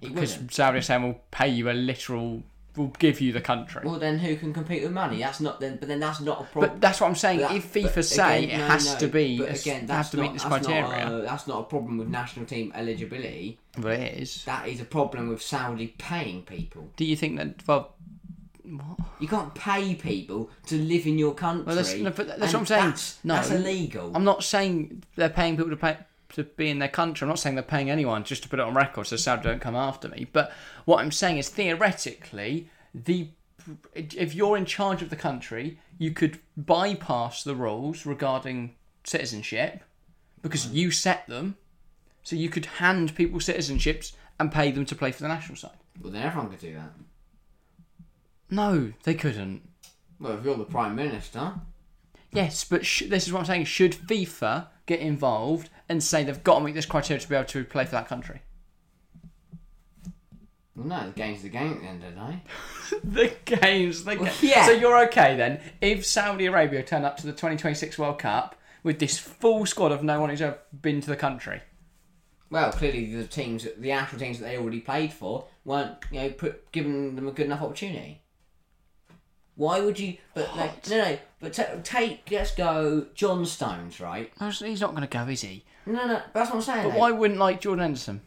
He 0.00 0.08
Because 0.08 0.32
wouldn't. 0.32 0.54
Saudi 0.54 0.78
are 0.78 0.82
saying 0.82 1.02
we'll 1.02 1.20
pay 1.30 1.48
you 1.48 1.70
a 1.70 1.72
literal, 1.72 2.42
we'll 2.78 2.94
give 2.98 3.20
you 3.20 3.32
the 3.32 3.40
country. 3.40 3.82
Well, 3.84 3.98
then 3.98 4.18
who 4.18 4.36
can 4.36 4.54
compete 4.54 4.82
with 4.82 4.92
money? 4.92 5.18
That's 5.18 5.40
not 5.40 5.60
then. 5.60 5.76
But 5.76 5.88
then 5.88 6.00
that's 6.00 6.20
not 6.20 6.40
a 6.40 6.44
problem. 6.44 6.72
but 6.74 6.80
that's 6.80 7.00
what 7.00 7.08
I'm 7.08 7.16
saying. 7.16 7.40
That- 7.40 7.52
if 7.52 7.72
FIFA 7.72 8.04
say 8.04 8.44
again, 8.44 8.60
it 8.60 8.62
no, 8.62 8.66
has 8.68 8.92
no, 8.94 8.98
to 9.00 9.08
be, 9.08 9.38
But 9.38 9.60
again, 9.60 9.80
has 9.80 9.88
that's 9.88 10.10
to 10.10 10.16
meet 10.18 10.32
this 10.32 10.44
that's 10.44 10.66
criteria. 10.66 11.04
Not 11.04 11.12
a, 11.12 11.22
that's 11.22 11.46
not 11.46 11.60
a 11.60 11.64
problem 11.64 11.98
with 11.98 12.08
national 12.08 12.46
team 12.46 12.72
eligibility. 12.74 13.58
but 13.76 13.92
it 13.98 14.18
is. 14.22 14.44
That 14.44 14.68
is 14.68 14.80
a 14.80 14.84
problem 14.84 15.28
with 15.28 15.42
Saudi 15.42 15.88
paying 15.98 16.42
people. 16.42 16.90
Do 16.96 17.04
you 17.04 17.16
think 17.16 17.36
that? 17.36 17.66
Well, 17.66 17.94
what? 18.64 18.98
You 19.18 19.26
can't 19.28 19.54
pay 19.54 19.94
people 19.94 20.50
to 20.66 20.76
live 20.78 21.06
in 21.06 21.18
your 21.18 21.34
country. 21.34 21.64
Well, 21.66 21.76
that's- 21.76 21.96
no, 21.96 22.10
but 22.10 22.38
that's 22.38 22.52
what 22.52 22.60
I'm 22.60 22.66
saying. 22.66 22.84
That's, 22.90 23.18
No. 23.24 23.34
that's 23.34 23.50
illegal. 23.50 24.12
I'm 24.14 24.24
not 24.24 24.44
saying 24.44 25.02
they're 25.16 25.28
paying 25.28 25.56
people 25.56 25.70
to 25.70 25.76
pay 25.76 25.96
to 26.30 26.44
be 26.44 26.68
in 26.68 26.78
their 26.78 26.88
country. 26.88 27.24
I'm 27.24 27.30
not 27.30 27.38
saying 27.38 27.54
they're 27.54 27.62
paying 27.62 27.90
anyone 27.90 28.24
just 28.24 28.42
to 28.42 28.48
put 28.48 28.58
it 28.58 28.62
on 28.62 28.74
record 28.74 29.06
so 29.06 29.16
Saudi 29.16 29.42
don't 29.42 29.60
come 29.60 29.76
after 29.76 30.08
me. 30.08 30.26
But 30.32 30.52
what 30.84 31.00
I'm 31.00 31.12
saying 31.12 31.38
is 31.38 31.48
theoretically, 31.48 32.68
the 32.94 33.28
if 33.94 34.34
you're 34.34 34.56
in 34.56 34.64
charge 34.64 35.02
of 35.02 35.10
the 35.10 35.16
country, 35.16 35.78
you 35.98 36.10
could 36.12 36.38
bypass 36.56 37.42
the 37.44 37.54
rules 37.54 38.06
regarding 38.06 38.74
citizenship 39.04 39.82
because 40.42 40.68
you 40.68 40.90
set 40.90 41.26
them. 41.26 41.56
So 42.22 42.36
you 42.36 42.50
could 42.50 42.66
hand 42.66 43.14
people 43.14 43.40
citizenships 43.40 44.12
and 44.38 44.52
pay 44.52 44.70
them 44.70 44.84
to 44.86 44.94
play 44.94 45.12
for 45.12 45.22
the 45.22 45.28
national 45.28 45.56
side. 45.56 45.78
Well, 46.00 46.12
then 46.12 46.22
everyone 46.22 46.50
could 46.50 46.60
do 46.60 46.74
that. 46.74 46.92
No, 48.50 48.92
they 49.04 49.14
couldn't. 49.14 49.62
Well, 50.20 50.36
if 50.38 50.44
you're 50.44 50.56
the 50.56 50.64
prime 50.64 50.94
minister, 50.94 51.54
Yes, 52.32 52.64
but 52.64 52.84
sh- 52.84 53.04
this 53.08 53.26
is 53.26 53.32
what 53.32 53.40
I'm 53.40 53.46
saying. 53.46 53.64
Should 53.64 53.94
FIFA 53.94 54.66
get 54.86 55.00
involved 55.00 55.70
and 55.88 56.02
say 56.02 56.24
they've 56.24 56.44
got 56.44 56.58
to 56.58 56.64
meet 56.64 56.74
this 56.74 56.86
criteria 56.86 57.20
to 57.20 57.28
be 57.28 57.34
able 57.34 57.46
to 57.48 57.64
play 57.64 57.84
for 57.84 57.92
that 57.92 58.08
country? 58.08 58.42
well, 60.78 60.86
no, 60.86 61.06
the 61.06 61.12
game's 61.12 61.42
the 61.42 61.48
game 61.48 61.72
at 61.72 61.80
the 61.80 61.86
end 61.86 62.04
of 62.04 62.14
the 62.14 62.20
day. 62.20 62.42
the 63.04 63.56
games, 63.60 64.04
the 64.04 64.16
Well, 64.16 64.32
yeah. 64.40 64.66
So 64.66 64.72
you're 64.72 65.02
okay 65.06 65.36
then 65.36 65.60
if 65.80 66.06
Saudi 66.06 66.46
Arabia 66.46 66.82
turn 66.82 67.04
up 67.04 67.16
to 67.18 67.26
the 67.26 67.32
2026 67.32 67.98
World 67.98 68.20
Cup 68.20 68.54
with 68.84 69.00
this 69.00 69.18
full 69.18 69.66
squad 69.66 69.90
of 69.90 70.04
no 70.04 70.20
one 70.20 70.30
who's 70.30 70.40
ever 70.40 70.58
been 70.80 71.00
to 71.00 71.08
the 71.08 71.16
country. 71.16 71.62
Well, 72.50 72.70
clearly 72.72 73.14
the 73.14 73.26
teams, 73.26 73.66
the 73.76 73.90
actual 73.90 74.20
teams 74.20 74.38
that 74.38 74.46
they 74.46 74.56
already 74.56 74.80
played 74.80 75.12
for, 75.12 75.46
weren't 75.64 75.96
you 76.12 76.20
know 76.20 76.30
put 76.30 76.70
giving 76.70 77.16
them 77.16 77.26
a 77.26 77.32
good 77.32 77.46
enough 77.46 77.62
opportunity. 77.62 78.22
Why 79.58 79.80
would 79.80 79.98
you? 79.98 80.16
But 80.34 80.56
like, 80.56 80.88
no, 80.88 80.98
no. 80.98 81.18
But 81.40 81.52
ta 81.52 81.64
take 81.82 82.30
let's 82.30 82.54
go 82.54 83.06
John 83.16 83.44
Stones, 83.44 84.00
right? 84.00 84.32
He's 84.40 84.80
not 84.80 84.92
going 84.92 85.02
to 85.02 85.08
go, 85.08 85.24
is 85.24 85.40
he? 85.40 85.64
No, 85.84 86.06
no. 86.06 86.22
That's 86.32 86.50
what 86.50 86.56
I'm 86.56 86.62
saying. 86.62 86.84
But 86.84 86.92
though. 86.94 86.98
why 87.00 87.10
wouldn't 87.10 87.40
like 87.40 87.60
Jordan 87.60 87.82
Henderson? 87.82 88.20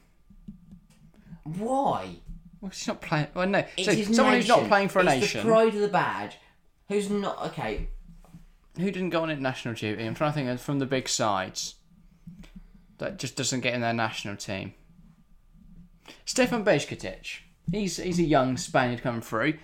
Why? 1.44 2.17
Well, 2.60 2.70
he's 2.70 2.86
not 2.86 3.02
playing. 3.02 3.28
Well, 3.34 3.48
no. 3.48 3.63
It's 3.78 3.88
So 3.88 3.96
his 3.96 4.13
someone 4.13 4.36
who's 4.36 4.50
not 4.50 4.58
nation. 4.58 4.70
playing 4.70 4.89
for 4.89 5.00
a 5.00 5.04
it's 5.04 5.22
nation 5.22 5.46
the 5.48 5.52
pride 5.54 5.74
of 5.74 5.80
the 5.80 5.88
badge. 5.88 6.38
Who's 6.89 7.10
not 7.10 7.41
okay? 7.48 7.88
who 8.78 8.89
didn't 8.91 9.10
go 9.10 9.22
on 9.24 9.30
international 9.30 9.74
duty. 9.74 10.06
I'm 10.06 10.15
trying 10.15 10.32
to 10.32 10.36
think 10.36 10.50
of 10.50 10.62
from 10.62 10.80
the 10.80 10.86
big 10.86 11.08
sides 11.10 11.76
that 13.00 13.20
just 13.20 13.36
doesn't 13.36 13.62
get 13.62 13.74
in 13.74 13.82
their 13.82 13.94
national 13.94 14.36
team. 14.36 14.74
Stefan 16.26 16.63
Bajcetic. 16.65 17.39
He's 17.72 17.98
he's 17.98 18.20
a 18.20 18.24
young 18.24 18.58
Spaniard 18.58 19.02
coming 19.02 19.22
through. 19.22 19.56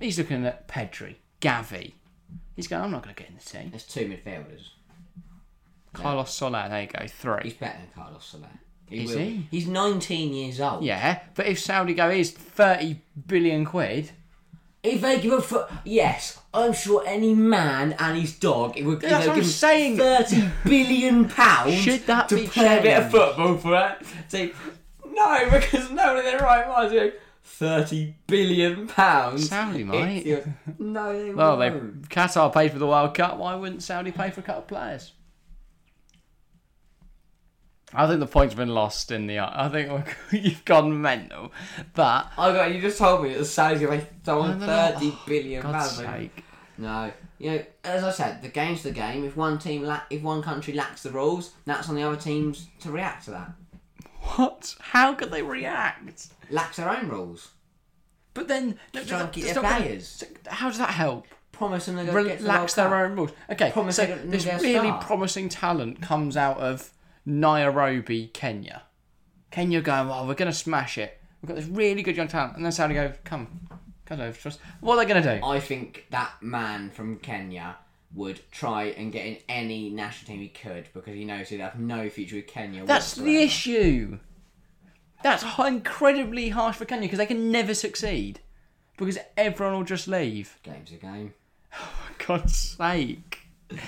He's 0.00 0.18
looking 0.18 0.44
at 0.46 0.68
Pedri, 0.68 1.16
Gavi. 1.40 1.92
He's 2.56 2.68
going. 2.68 2.82
I'm 2.82 2.90
not 2.90 3.02
going 3.02 3.14
to 3.14 3.20
get 3.22 3.30
in 3.30 3.36
the 3.36 3.42
team. 3.42 3.70
There's 3.70 3.84
two 3.84 4.06
midfielders. 4.08 4.68
Carlos 5.92 6.32
Soler. 6.34 6.66
There 6.68 6.82
you 6.82 6.88
go. 6.88 7.06
three. 7.06 7.40
He's 7.44 7.54
better 7.54 7.78
than 7.78 7.88
Carlos 7.94 8.24
Soler. 8.24 8.48
Is 8.90 9.10
will 9.10 9.18
he? 9.18 9.24
be. 9.30 9.48
He's 9.50 9.66
19 9.66 10.32
years 10.34 10.60
old. 10.60 10.84
Yeah, 10.84 11.20
but 11.34 11.46
if 11.46 11.58
Saudi 11.58 11.94
go 11.94 12.10
is 12.10 12.30
30 12.30 13.00
billion 13.26 13.64
quid, 13.64 14.10
If 14.82 15.00
they 15.00 15.20
give 15.20 15.32
a 15.32 15.40
foot, 15.40 15.68
yes, 15.84 16.38
I'm 16.52 16.74
sure 16.74 17.02
any 17.06 17.34
man 17.34 17.94
and 17.98 18.18
his 18.20 18.38
dog 18.38 18.76
it 18.76 18.84
would 18.84 19.00
That's 19.00 19.10
they'll 19.10 19.20
what 19.20 19.28
I'm 19.30 19.34
give 19.36 19.44
him 19.44 19.50
saying. 19.50 19.96
thirty 19.96 20.44
billion 20.64 21.28
pounds. 21.28 21.74
Should 21.76 22.06
that 22.06 22.28
to 22.28 22.34
be 22.36 22.46
play 22.46 22.78
a 22.78 22.82
bit 22.82 22.96
of 22.98 23.02
changed? 23.04 23.16
football 23.16 23.56
for 23.56 23.74
it? 24.00 24.06
See, 24.28 24.52
no, 25.06 25.48
because 25.50 25.90
no 25.90 26.08
one 26.14 26.18
in 26.18 26.24
their 26.24 26.38
right 26.40 26.68
mind 26.68 26.94
is 26.94 27.12
thirty 27.44 28.16
billion 28.26 28.86
pounds. 28.88 29.48
Saudi 29.48 29.84
might. 29.84 30.26
It's- 30.26 30.48
No, 30.78 31.12
they 31.22 31.32
Well, 31.34 31.56
they 31.58 31.70
won't. 31.70 32.08
Qatar 32.08 32.52
paid 32.52 32.72
for 32.72 32.78
the 32.78 32.86
World 32.86 33.14
Cup. 33.14 33.36
Why 33.38 33.54
wouldn't 33.54 33.82
Saudi 33.82 34.10
pay 34.10 34.30
for 34.30 34.40
a 34.40 34.42
couple 34.42 34.62
of 34.62 34.68
players? 34.68 35.12
I 37.96 38.08
think 38.08 38.18
the 38.18 38.26
point's 38.26 38.54
been 38.54 38.70
lost 38.70 39.12
in 39.12 39.28
the. 39.28 39.38
I 39.38 39.68
think 39.68 40.16
you've 40.32 40.64
gone 40.64 41.00
mental, 41.00 41.52
but 41.94 42.28
I 42.36 42.52
got. 42.52 42.74
You 42.74 42.80
just 42.80 42.98
told 42.98 43.22
me 43.22 43.28
that 43.30 43.38
the 43.38 43.44
Saudis 43.44 43.80
going 43.80 44.00
to 44.00 44.06
pay 44.06 44.12
someone 44.24 44.60
oh, 44.62 45.22
billion 45.26 45.62
God's 45.62 45.94
pounds. 45.94 45.96
sake, 45.98 46.44
No, 46.76 47.12
you 47.38 47.50
know, 47.52 47.64
as 47.84 48.02
I 48.02 48.10
said, 48.10 48.42
the 48.42 48.48
game's 48.48 48.82
the 48.82 48.90
game. 48.90 49.24
If 49.24 49.36
one 49.36 49.58
team, 49.58 49.82
la- 49.84 50.00
if 50.10 50.22
one 50.22 50.42
country 50.42 50.74
lacks 50.74 51.04
the 51.04 51.10
rules, 51.10 51.52
that's 51.66 51.88
on 51.88 51.94
the 51.94 52.02
other 52.02 52.16
teams 52.16 52.66
to 52.80 52.90
react 52.90 53.26
to 53.26 53.30
that. 53.32 53.52
What? 54.36 54.74
How 54.80 55.14
could 55.14 55.30
they 55.30 55.42
react? 55.42 56.28
Lacks 56.50 56.76
their 56.76 56.88
own 56.88 57.08
rules. 57.08 57.50
But 58.34 58.48
then, 58.48 58.78
no, 58.92 59.04
Try 59.04 59.20
and 59.20 59.26
not 59.28 59.32
their 59.34 59.54
gonna- 59.54 59.68
players. 59.76 60.24
How 60.48 60.68
does 60.68 60.78
that 60.78 60.90
help? 60.90 61.26
Promise 61.52 61.86
them 61.86 61.94
they're 61.96 62.04
going 62.06 62.24
to 62.24 62.30
get 62.30 62.36
to 62.38 62.42
the 62.42 62.48
Relax 62.50 62.76
World 62.76 62.90
their 62.90 62.98
Cup. 62.98 63.10
own 63.10 63.16
rules. 63.16 63.30
Okay, 63.50 63.70
Promise 63.70 63.96
so 63.96 64.18
this 64.24 64.44
really 64.60 64.92
promising 65.00 65.48
talent 65.48 66.02
comes 66.02 66.36
out 66.36 66.58
of 66.58 66.90
Nairobi, 67.24 68.26
Kenya. 68.28 68.82
Kenya 69.52 69.80
going, 69.80 70.08
well, 70.08 70.26
we're 70.26 70.34
going 70.34 70.50
to 70.50 70.56
smash 70.56 70.98
it. 70.98 71.20
We've 71.40 71.48
got 71.48 71.54
this 71.56 71.66
really 71.66 72.02
good 72.02 72.16
young 72.16 72.26
talent, 72.26 72.56
and 72.56 72.64
then 72.64 72.72
Saudi 72.72 72.94
go, 72.94 73.12
come, 73.22 73.68
come 74.04 74.20
over 74.20 74.36
to 74.36 74.48
us. 74.48 74.58
What 74.80 74.94
are 74.98 75.04
they 75.04 75.12
going 75.12 75.22
to 75.22 75.38
do? 75.38 75.46
I 75.46 75.60
think 75.60 76.06
that 76.10 76.32
man 76.42 76.90
from 76.90 77.18
Kenya 77.18 77.76
would 78.14 78.40
try 78.50 78.84
and 78.84 79.12
get 79.12 79.26
in 79.26 79.38
any 79.48 79.90
national 79.90 80.28
team 80.28 80.40
he 80.40 80.48
could 80.48 80.88
because 80.94 81.14
he 81.14 81.24
knows 81.24 81.48
he'd 81.48 81.60
have 81.60 81.78
no 81.78 82.08
future 82.08 82.36
with 82.36 82.46
Kenya. 82.46 82.84
That's 82.84 83.14
the 83.14 83.36
issue. 83.36 84.18
That's 85.22 85.44
incredibly 85.58 86.50
harsh 86.50 86.76
for 86.76 86.84
Kenya 86.84 87.06
because 87.06 87.18
they 87.18 87.26
can 87.26 87.50
never 87.50 87.74
succeed 87.74 88.40
because 88.96 89.18
everyone 89.36 89.76
will 89.76 89.84
just 89.84 90.06
leave. 90.06 90.58
Game's 90.62 90.92
a 90.92 90.96
game. 90.96 91.34
For 91.70 92.26
God's 92.26 92.56
sake. 92.56 93.38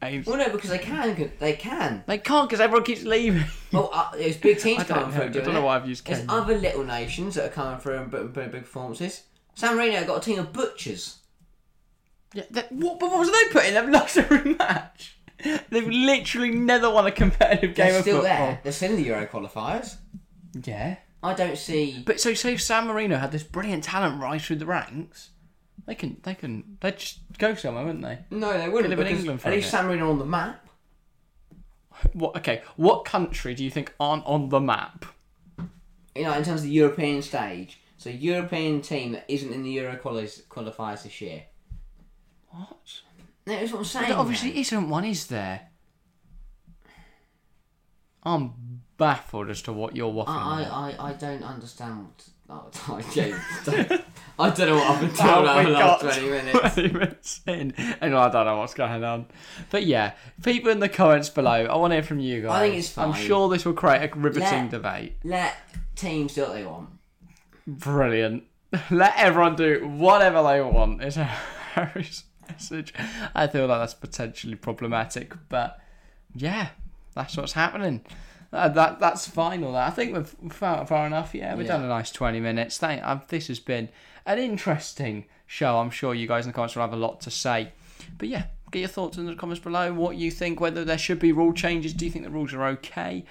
Games. 0.00 0.26
Well, 0.26 0.36
no, 0.36 0.48
because 0.50 0.70
they 0.70 0.78
can. 0.78 1.32
They 1.40 1.54
can. 1.54 2.04
They 2.06 2.18
can't 2.18 2.48
because 2.48 2.60
everyone 2.60 2.84
keeps 2.84 3.02
leaving. 3.02 3.44
Well, 3.72 3.90
uh, 3.92 4.10
there's 4.12 4.36
big 4.36 4.58
teams 4.60 4.84
coming 4.84 5.10
through. 5.10 5.24
I 5.24 5.28
don't 5.28 5.54
know 5.54 5.62
why 5.62 5.74
I've 5.74 5.88
used 5.88 6.06
There's 6.06 6.24
other 6.28 6.56
little 6.56 6.84
nations 6.84 7.34
that 7.34 7.46
are 7.46 7.52
coming 7.52 7.80
through 7.80 7.98
and 7.98 8.10
putting 8.10 8.50
big 8.50 8.62
performances. 8.62 9.24
San 9.56 9.76
Marino 9.76 10.04
got 10.04 10.18
a 10.18 10.20
team 10.20 10.38
of 10.38 10.52
butchers. 10.52 11.18
Yeah, 12.34 12.44
that, 12.50 12.70
what, 12.72 12.98
but 13.00 13.10
what 13.10 13.20
was 13.20 13.30
they 13.30 13.52
putting? 13.52 13.74
They've 13.74 13.88
lost 13.88 14.16
every 14.18 14.54
match. 14.54 15.18
They've 15.70 15.86
literally 15.88 16.50
never 16.50 16.90
won 16.90 17.06
a 17.06 17.12
competitive 17.12 17.74
game 17.74 17.88
They're 17.88 17.96
of 17.96 18.02
still 18.02 18.20
football. 18.22 18.22
there. 18.46 18.60
They're 18.62 18.72
still 18.72 18.90
in 18.90 18.96
the 18.96 19.02
Euro 19.04 19.26
qualifiers. 19.26 19.96
Yeah. 20.64 20.96
I 21.22 21.34
don't 21.34 21.56
see. 21.58 22.02
But 22.04 22.20
so 22.20 22.34
say 22.34 22.54
if 22.54 22.62
San 22.62 22.86
Marino 22.86 23.16
had 23.18 23.32
this 23.32 23.42
brilliant 23.42 23.84
talent 23.84 24.20
rise 24.20 24.44
through 24.44 24.56
the 24.56 24.66
ranks, 24.66 25.30
they 25.86 25.94
can 25.94 26.18
they 26.22 26.34
can 26.34 26.76
they'd 26.80 26.96
just 26.98 27.20
go 27.38 27.54
somewhere, 27.54 27.84
wouldn't 27.84 28.04
they? 28.04 28.18
No, 28.30 28.56
they 28.56 28.68
wouldn't. 28.68 28.90
live 28.90 28.98
in 29.00 29.04
because 29.06 29.18
England 29.20 29.40
for 29.40 29.48
at 29.48 29.54
a 29.54 29.56
least 29.56 29.66
bit. 29.66 29.70
San 29.78 29.86
Marino 29.86 30.10
on 30.10 30.18
the 30.18 30.26
map. 30.26 30.64
What 32.12 32.36
okay, 32.36 32.62
what 32.76 33.04
country 33.04 33.54
do 33.54 33.64
you 33.64 33.70
think 33.70 33.92
aren't 33.98 34.24
on 34.26 34.48
the 34.50 34.60
map? 34.60 35.06
You 36.14 36.24
know, 36.24 36.32
in 36.34 36.44
terms 36.44 36.60
of 36.60 36.66
the 36.66 36.72
European 36.72 37.22
stage. 37.22 37.80
So 37.96 38.10
European 38.10 38.80
team 38.80 39.12
that 39.12 39.24
isn't 39.28 39.52
in 39.52 39.62
the 39.64 39.70
Euro 39.70 39.96
quali- 39.96 40.26
qualifiers 40.48 41.02
this 41.02 41.20
year. 41.20 41.44
What? 42.50 42.76
No, 43.46 43.54
that's 43.58 43.72
what 43.72 43.78
I'm 43.78 43.84
saying. 43.84 44.08
There 44.08 44.18
obviously 44.18 44.50
man. 44.50 44.58
isn't 44.58 44.88
one, 44.90 45.04
is 45.04 45.26
there? 45.26 45.68
I'm 48.22 48.82
baffled 48.96 49.48
as 49.48 49.62
to 49.62 49.72
what 49.72 49.96
you're 49.96 50.12
waffling 50.12 50.28
I. 50.28 50.64
I, 50.64 50.90
I, 50.98 51.08
I 51.10 51.12
don't 51.14 51.42
understand. 51.42 52.08
What, 52.46 52.80
oh, 52.88 52.94
I, 52.96 53.02
don't, 53.14 53.40
I 54.38 54.50
don't 54.50 54.68
know 54.68 54.74
what 54.76 54.90
I've 54.90 55.00
been 55.00 55.10
Oh, 55.20 55.34
told 55.34 55.46
over 55.48 55.58
we 55.58 55.64
the 55.66 55.70
last 55.70 56.02
got 56.02 56.14
20 56.14 56.30
minutes. 56.30 56.74
20 56.74 56.92
minutes 56.92 57.40
in, 57.46 57.74
and 58.00 58.14
I 58.14 58.28
don't 58.30 58.46
know 58.46 58.56
what's 58.58 58.74
going 58.74 59.04
on. 59.04 59.26
But 59.70 59.84
yeah, 59.86 60.12
people 60.42 60.70
in 60.70 60.80
the 60.80 60.88
comments 60.88 61.28
below, 61.28 61.66
I 61.66 61.76
want 61.76 61.90
to 61.92 61.96
hear 61.96 62.02
from 62.02 62.20
you 62.20 62.42
guys. 62.42 62.50
I 62.52 62.60
think 62.68 62.78
it's 62.78 62.88
fine. 62.90 63.08
I'm 63.10 63.14
sure 63.14 63.48
this 63.48 63.64
will 63.64 63.74
create 63.74 64.10
a 64.10 64.18
riveting 64.18 64.42
Let- 64.42 64.70
debate. 64.70 65.16
Let 65.24 65.56
teams 65.94 66.34
do 66.34 66.42
what 66.42 66.52
they 66.54 66.64
want. 66.64 66.88
Brilliant. 67.66 68.44
Let 68.90 69.14
everyone 69.16 69.56
do 69.56 69.86
whatever 69.86 70.42
they 70.42 70.60
want. 70.60 71.02
It's 71.02 71.16
a 71.18 71.24
Harry's 71.24 72.24
message. 72.48 72.94
I 73.34 73.46
feel 73.46 73.66
like 73.66 73.80
that's 73.80 73.94
potentially 73.94 74.54
problematic, 74.56 75.34
but 75.48 75.80
yeah, 76.34 76.68
that's 77.14 77.36
what's 77.36 77.52
happening. 77.52 78.04
Uh, 78.52 78.68
that 78.70 78.98
that's 78.98 79.28
fine. 79.28 79.62
All 79.62 79.72
that 79.72 79.88
I 79.88 79.90
think 79.90 80.14
we've 80.16 80.52
far, 80.52 80.86
far 80.86 81.06
enough. 81.06 81.34
Yeah, 81.34 81.54
we've 81.54 81.66
Yeah. 81.66 81.72
done 81.76 81.84
a 81.84 81.88
nice 81.88 82.10
twenty 82.10 82.40
minutes. 82.40 82.78
Thank. 82.78 83.02
Uh, 83.04 83.18
this 83.28 83.48
has 83.48 83.60
been 83.60 83.88
an 84.24 84.38
interesting 84.38 85.26
show. 85.46 85.78
I'm 85.78 85.90
sure 85.90 86.14
you 86.14 86.26
guys 86.26 86.46
in 86.46 86.52
the 86.52 86.54
comments 86.54 86.74
will 86.74 86.82
have 86.82 86.92
a 86.92 86.96
lot 86.96 87.20
to 87.22 87.30
say. 87.30 87.72
But 88.16 88.28
yeah, 88.28 88.44
get 88.70 88.78
your 88.80 88.88
thoughts 88.88 89.18
in 89.18 89.26
the 89.26 89.34
comments 89.34 89.62
below. 89.62 89.92
What 89.92 90.16
you 90.16 90.30
think? 90.30 90.60
Whether 90.60 90.84
there 90.84 90.96
should 90.98 91.18
be 91.18 91.30
rule 91.32 91.52
changes? 91.52 91.92
Do 91.92 92.06
you 92.06 92.10
think 92.10 92.24
the 92.24 92.30
rules 92.30 92.54
are 92.54 92.64
okay? 92.68 93.24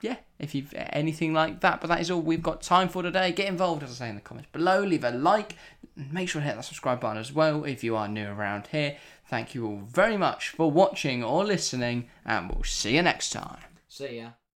Yeah, 0.00 0.16
if 0.38 0.54
you've 0.54 0.72
anything 0.74 1.32
like 1.34 1.60
that. 1.60 1.80
But 1.80 1.88
that 1.88 2.00
is 2.00 2.10
all 2.10 2.20
we've 2.20 2.42
got 2.42 2.62
time 2.62 2.88
for 2.88 3.02
today. 3.02 3.32
Get 3.32 3.48
involved, 3.48 3.82
as 3.82 3.90
I 3.90 3.94
say, 3.94 4.08
in 4.08 4.14
the 4.14 4.20
comments 4.20 4.50
below. 4.52 4.82
Leave 4.82 5.04
a 5.04 5.10
like. 5.10 5.56
Make 5.96 6.28
sure 6.28 6.40
to 6.40 6.46
hit 6.46 6.56
that 6.56 6.64
subscribe 6.64 7.00
button 7.00 7.18
as 7.18 7.32
well 7.32 7.64
if 7.64 7.82
you 7.82 7.96
are 7.96 8.08
new 8.08 8.28
around 8.28 8.68
here. 8.68 8.96
Thank 9.28 9.54
you 9.54 9.66
all 9.66 9.82
very 9.84 10.16
much 10.16 10.50
for 10.50 10.70
watching 10.70 11.22
or 11.22 11.44
listening, 11.44 12.08
and 12.24 12.50
we'll 12.50 12.64
see 12.64 12.96
you 12.96 13.02
next 13.02 13.30
time. 13.30 13.58
See 13.88 14.18
ya. 14.18 14.30